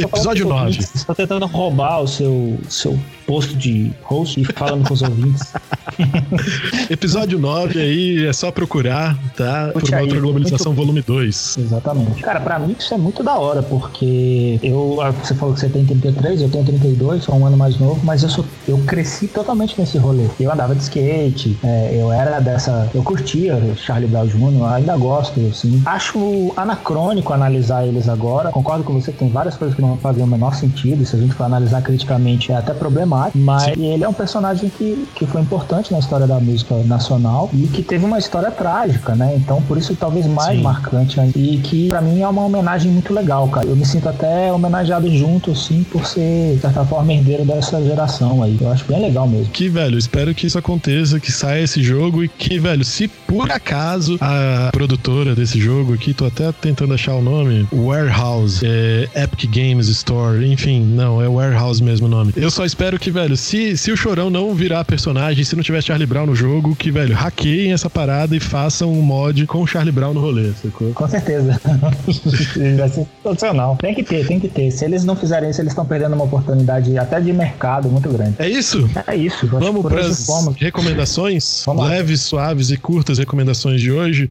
[0.00, 0.72] episódio 9.
[0.72, 5.52] Você está tentando roubar o seu, seu posto de host e falando com os ouvintes.
[6.90, 9.70] episódio 9 aí, é só procurar, tá?
[9.72, 10.86] Por uma outra globalização, muito...
[10.86, 11.58] volume 2.
[11.58, 12.22] Exatamente.
[12.22, 15.68] Cara, pra mim isso é muito da hora, porque eu, ah, você falou que você
[15.68, 19.26] tem 33, eu tenho 32, sou um ano mais novo, mas eu, sou, eu cresci
[19.28, 20.26] totalmente nesse rolê.
[20.38, 22.88] Eu andava de skate, é, eu era dessa.
[22.94, 25.82] Eu curtia Charlie Brown Jr., ainda gosto, assim.
[25.84, 28.50] Acho anacrônico analisar eles agora.
[28.50, 31.04] Concordo com você que tem várias coisas que não fazem o menor sentido.
[31.04, 33.38] Se a gente for analisar criticamente, é até problemático.
[33.38, 33.92] Mas Sim.
[33.92, 37.82] ele é um personagem que, que foi importante na história da música nacional e que
[37.82, 39.34] teve uma história trágica, né?
[39.36, 40.62] Então, por isso, talvez mais Sim.
[40.62, 41.16] marcante.
[41.18, 41.30] Né?
[41.34, 43.66] E que, para mim, é uma homenagem muito legal, cara.
[43.66, 48.42] Eu me sinto até homenageado junto, assim, por ser, de certa forma, herdeiro dessa geração
[48.42, 48.56] aí.
[48.60, 49.52] Eu acho bem legal mesmo.
[49.52, 53.50] Que, velho, espero que isso aconteça, que saia esse jogo e que, velho, se por
[53.50, 59.50] acaso a produtora desse jogo aqui, tô até tentando achar o nome, Warehouse, é, Epic
[59.50, 62.32] Games Store, enfim, não, é Warehouse mesmo o nome.
[62.36, 65.82] Eu só espero que, velho, se, se o Chorão não virar personagem, se não tiver
[65.82, 69.66] Charlie Brown no jogo, que, velho, hackeiem essa parada e façam um mod com o
[69.66, 70.92] Charlie Brown no rolê, sacou?
[70.92, 71.60] Com certeza.
[72.78, 73.76] Vai ser sensacional.
[73.80, 74.70] Tem que ter, tem que ter.
[74.70, 78.34] Se eles não fizerem isso, eles estão perdendo uma oportunidade até de mercado muito grande.
[78.38, 78.88] É isso?
[79.06, 79.46] É isso.
[79.46, 80.26] Vamos para as
[80.56, 81.63] recomendações?
[81.72, 84.28] Leves, suaves e curtas recomendações de hoje.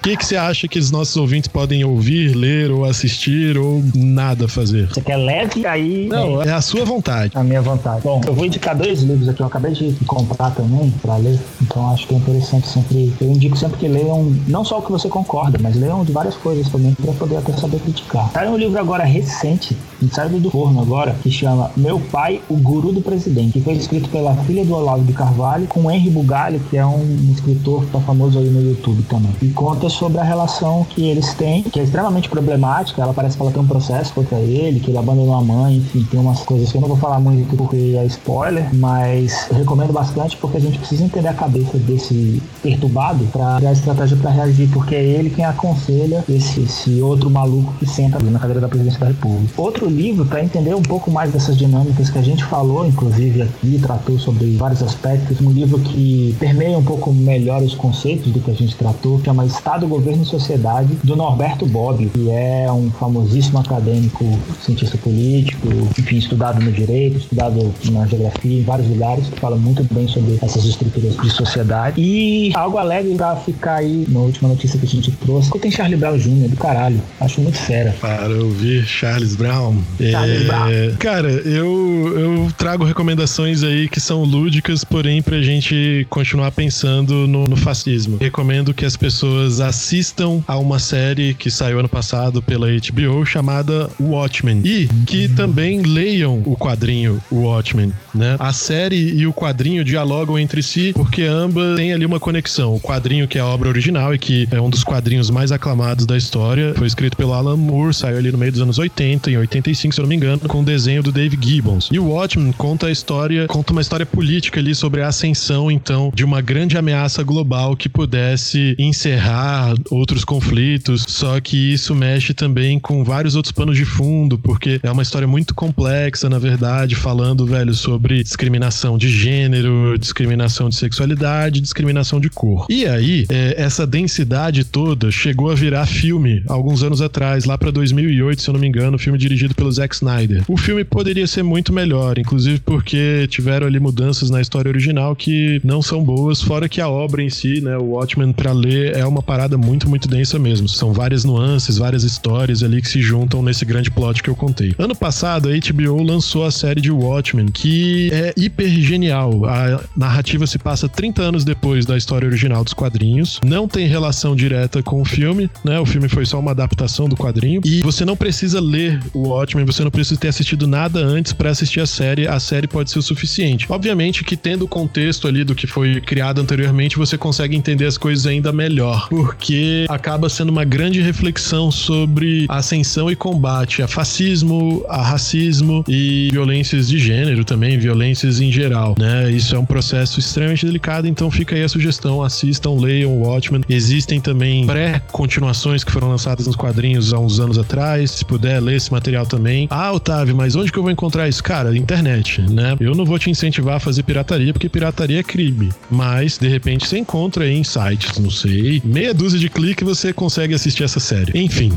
[0.00, 3.84] O que, que você acha que os nossos ouvintes podem ouvir, ler ou assistir ou
[3.94, 4.88] nada fazer?
[4.88, 6.08] Você quer leve aí?
[6.08, 7.32] Não, é a sua vontade.
[7.34, 8.00] A minha vontade.
[8.02, 9.42] Bom, eu vou indicar dois livros aqui.
[9.42, 11.38] Eu acabei de comprar também para ler.
[11.60, 13.12] Então acho que é interessante sempre.
[13.20, 16.34] Eu indico sempre que leiam não só o que você concorda, mas leiam de várias
[16.34, 18.30] coisas também para poder até saber criticar.
[18.32, 19.76] Saiu um livro agora recente,
[20.10, 24.08] saiu do forno agora, que chama Meu Pai, o Guru do Presidente, que foi escrito
[24.08, 28.00] pela filha do Olavo de Carvalho com Henry Bugalho, que é um escritor que tá
[28.00, 29.32] famoso aí no YouTube também.
[29.42, 33.02] E conta sobre a relação que eles têm, que é extremamente problemática.
[33.02, 36.06] Ela parece que ela tem um processo contra ele, que ele abandonou a mãe, enfim,
[36.10, 40.36] tem umas coisas que eu não vou falar muito porque é spoiler, mas recomendo bastante
[40.36, 44.94] porque a gente precisa entender a cabeça desse perturbado para criar estratégia para reagir, porque
[44.94, 49.00] é ele quem aconselha esse, esse outro maluco que senta ali na cadeira da presidência
[49.00, 49.52] da República.
[49.56, 53.78] Outro livro para entender um pouco mais dessas dinâmicas que a gente falou, inclusive aqui,
[53.80, 58.50] tratou sobre vários aspectos, um livro que permeia um pouco melhor os conceitos do que
[58.50, 62.90] a gente tratou, chama Estado Estado, Governo e Sociedade, do Norberto Bobbio, que é um
[62.90, 69.40] famosíssimo acadêmico, cientista político, enfim, estudado no direito, estudado na geografia, em vários lugares, que
[69.40, 72.00] fala muito bem sobre essas estruturas de sociedade.
[72.00, 75.70] E algo alegre pra ficar aí na última notícia que a gente trouxe, que tem
[75.70, 77.00] Charlie Brown Jr., do caralho.
[77.20, 77.94] Acho muito fera.
[78.00, 79.76] Para ouvir Charles Brown.
[79.98, 80.44] Charles é...
[80.44, 80.96] Brown.
[80.98, 87.48] Cara, eu, eu trago recomendações aí que são lúdicas, porém pra gente continuar pensando no,
[87.48, 88.18] no fascismo.
[88.20, 93.88] Recomendo que as pessoas assistam a uma série que saiu ano passado pela HBO chamada
[94.00, 98.36] Watchmen e que também leiam o quadrinho Watchmen, né?
[98.40, 102.74] A série e o quadrinho dialogam entre si porque ambas têm ali uma conexão.
[102.74, 106.04] O quadrinho que é a obra original e que é um dos quadrinhos mais aclamados
[106.04, 109.36] da história, foi escrito pelo Alan Moore, saiu ali no meio dos anos 80, em
[109.36, 111.88] 85, se eu não me engano, com o desenho do Dave Gibbons.
[111.92, 116.10] E o Watchmen conta a história, conta uma história política ali sobre a ascensão então
[116.12, 119.59] de uma grande ameaça global que pudesse encerrar
[119.90, 124.90] outros conflitos, só que isso mexe também com vários outros panos de fundo, porque é
[124.90, 131.60] uma história muito complexa, na verdade, falando, velho, sobre discriminação de gênero, discriminação de sexualidade,
[131.60, 132.66] discriminação de cor.
[132.68, 137.70] E aí, é, essa densidade toda chegou a virar filme alguns anos atrás, lá para
[137.70, 140.44] 2008, se eu não me engano, filme dirigido pelo Zack Snyder.
[140.48, 145.60] O filme poderia ser muito melhor, inclusive porque tiveram ali mudanças na história original que
[145.64, 149.04] não são boas, fora que a obra em si, né, o Watchmen para ler é
[149.04, 150.68] uma parada muito, muito densa mesmo.
[150.68, 154.74] São várias nuances, várias histórias ali que se juntam nesse grande plot que eu contei.
[154.78, 159.44] Ano passado, a HBO lançou a série de Watchmen, que é hiper genial.
[159.46, 163.40] A narrativa se passa 30 anos depois da história original dos quadrinhos.
[163.44, 165.78] Não tem relação direta com o filme, né?
[165.78, 167.60] O filme foi só uma adaptação do quadrinho.
[167.64, 171.50] E você não precisa ler o Watchmen, você não precisa ter assistido nada antes para
[171.50, 172.26] assistir a série.
[172.26, 173.66] A série pode ser o suficiente.
[173.68, 177.98] Obviamente que tendo o contexto ali do que foi criado anteriormente, você consegue entender as
[177.98, 179.08] coisas ainda melhor.
[179.08, 185.82] Porque porque acaba sendo uma grande reflexão sobre ascensão e combate a fascismo, a racismo
[185.88, 189.30] e violências de gênero também, violências em geral, né?
[189.30, 193.62] Isso é um processo extremamente delicado, então fica aí a sugestão, assistam, leiam Watchmen.
[193.66, 198.76] Existem também pré-continuações que foram lançadas nos quadrinhos há uns anos atrás, se puder ler
[198.76, 199.66] esse material também.
[199.70, 201.42] Ah, Otávio, mas onde que eu vou encontrar isso?
[201.42, 202.76] Cara, internet, né?
[202.78, 206.86] Eu não vou te incentivar a fazer pirataria, porque pirataria é crime, mas de repente
[206.86, 210.98] você encontra aí em sites, não sei, meia dúzia de cliques você consegue assistir essa
[210.98, 211.38] série.
[211.38, 211.72] Enfim.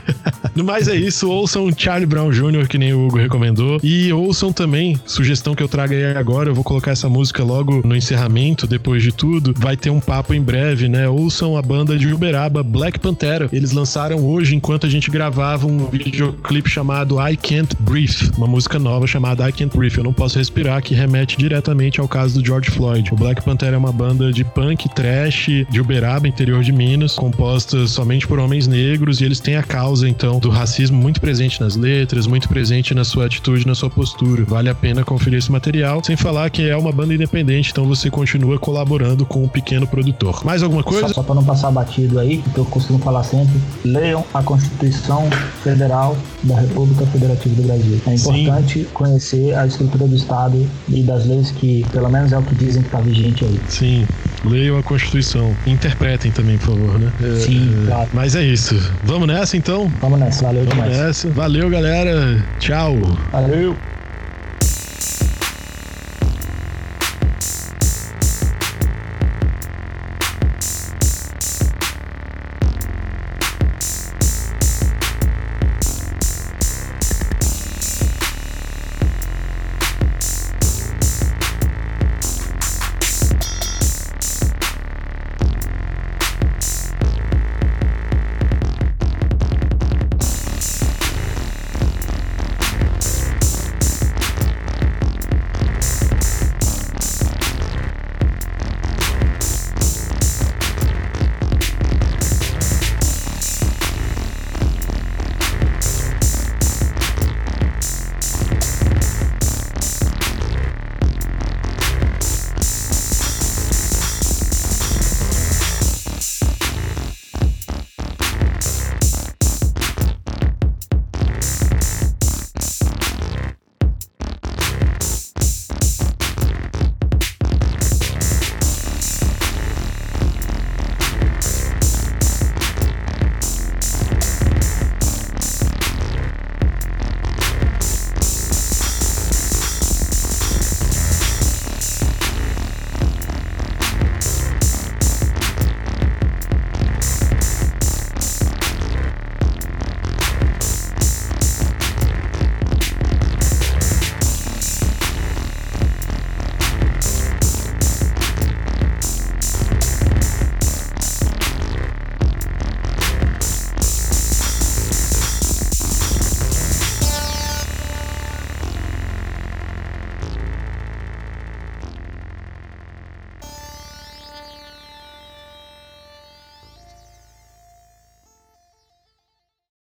[0.54, 4.52] no mais é isso, ouçam Charlie Brown Jr., que nem o Hugo recomendou, e ouçam
[4.52, 8.66] também, sugestão que eu trago aí agora, eu vou colocar essa música logo no encerramento,
[8.66, 11.08] depois de tudo, vai ter um papo em breve, né?
[11.08, 13.48] Ouçam a banda de Uberaba, Black Pantera.
[13.52, 18.78] Eles lançaram hoje, enquanto a gente gravava, um videoclipe chamado I Can't Breathe, uma música
[18.78, 22.46] nova chamada I Can't Breathe, Eu Não Posso Respirar, que remete diretamente ao caso do
[22.46, 23.12] George Floyd.
[23.12, 27.86] O Black Pantera é uma banda de punk trash de Uberaba, interior de Minas, composta
[27.86, 31.76] somente por homens negros, e eles têm a causa, então, do racismo muito presente nas
[31.76, 34.44] letras, muito presente na sua atitude, na sua postura.
[34.44, 38.10] Vale a pena conferir esse material, sem falar que é uma banda independente, então você
[38.10, 40.44] continua colaborando com um pequeno produtor.
[40.44, 41.08] Mais alguma coisa?
[41.08, 45.28] Só, só para não passar batido aí, que eu costumo falar sempre, leiam a Constituição
[45.62, 48.00] Federal da República Federativa do Brasil.
[48.06, 48.86] É importante Sim.
[48.92, 52.82] conhecer a estrutura do Estado e das leis que, pelo menos é o que dizem
[52.82, 53.60] que está vigente aí.
[53.68, 54.06] Sim,
[54.44, 55.54] leiam a Constituição.
[55.66, 57.10] Interpretem também, por favor, né?
[57.36, 58.08] Sim, é, claro.
[58.12, 58.74] Mas é isso.
[59.04, 59.90] Vamos nessa então?
[60.00, 60.96] Vamos nessa, valeu Vamos demais.
[60.98, 61.28] nessa.
[61.30, 62.44] Valeu, galera.
[62.58, 62.96] Tchau.
[63.32, 63.76] Valeu.